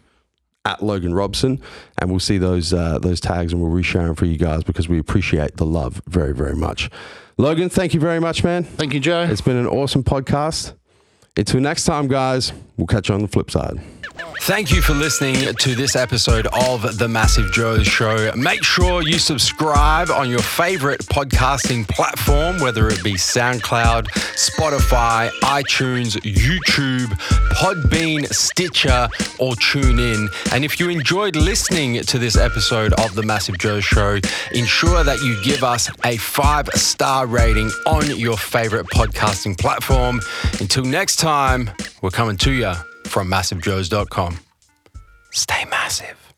[0.65, 1.61] at Logan Robson,
[2.01, 4.89] and we'll see those uh, those tags and we'll reshare them for you guys because
[4.89, 6.91] we appreciate the love very very much.
[7.39, 8.65] Logan, thank you very much, man.
[8.65, 9.23] Thank you, Joe.
[9.23, 10.75] It's been an awesome podcast.
[11.37, 13.81] Until next time, guys, we'll catch you on the flip side.
[14.43, 18.33] Thank you for listening to this episode of The Massive Joe Show.
[18.35, 26.17] Make sure you subscribe on your favorite podcasting platform, whether it be SoundCloud, Spotify, iTunes,
[26.23, 27.07] YouTube,
[27.53, 29.09] Podbean, Stitcher,
[29.39, 30.29] or TuneIn.
[30.53, 34.19] And if you enjoyed listening to this episode of The Massive Joe Show,
[34.53, 40.21] ensure that you give us a five star rating on your favorite podcasting platform.
[40.59, 41.71] Until next time,
[42.03, 42.75] we're coming to you
[43.07, 44.39] from massivejoes.com.
[45.33, 46.30] Stay massive.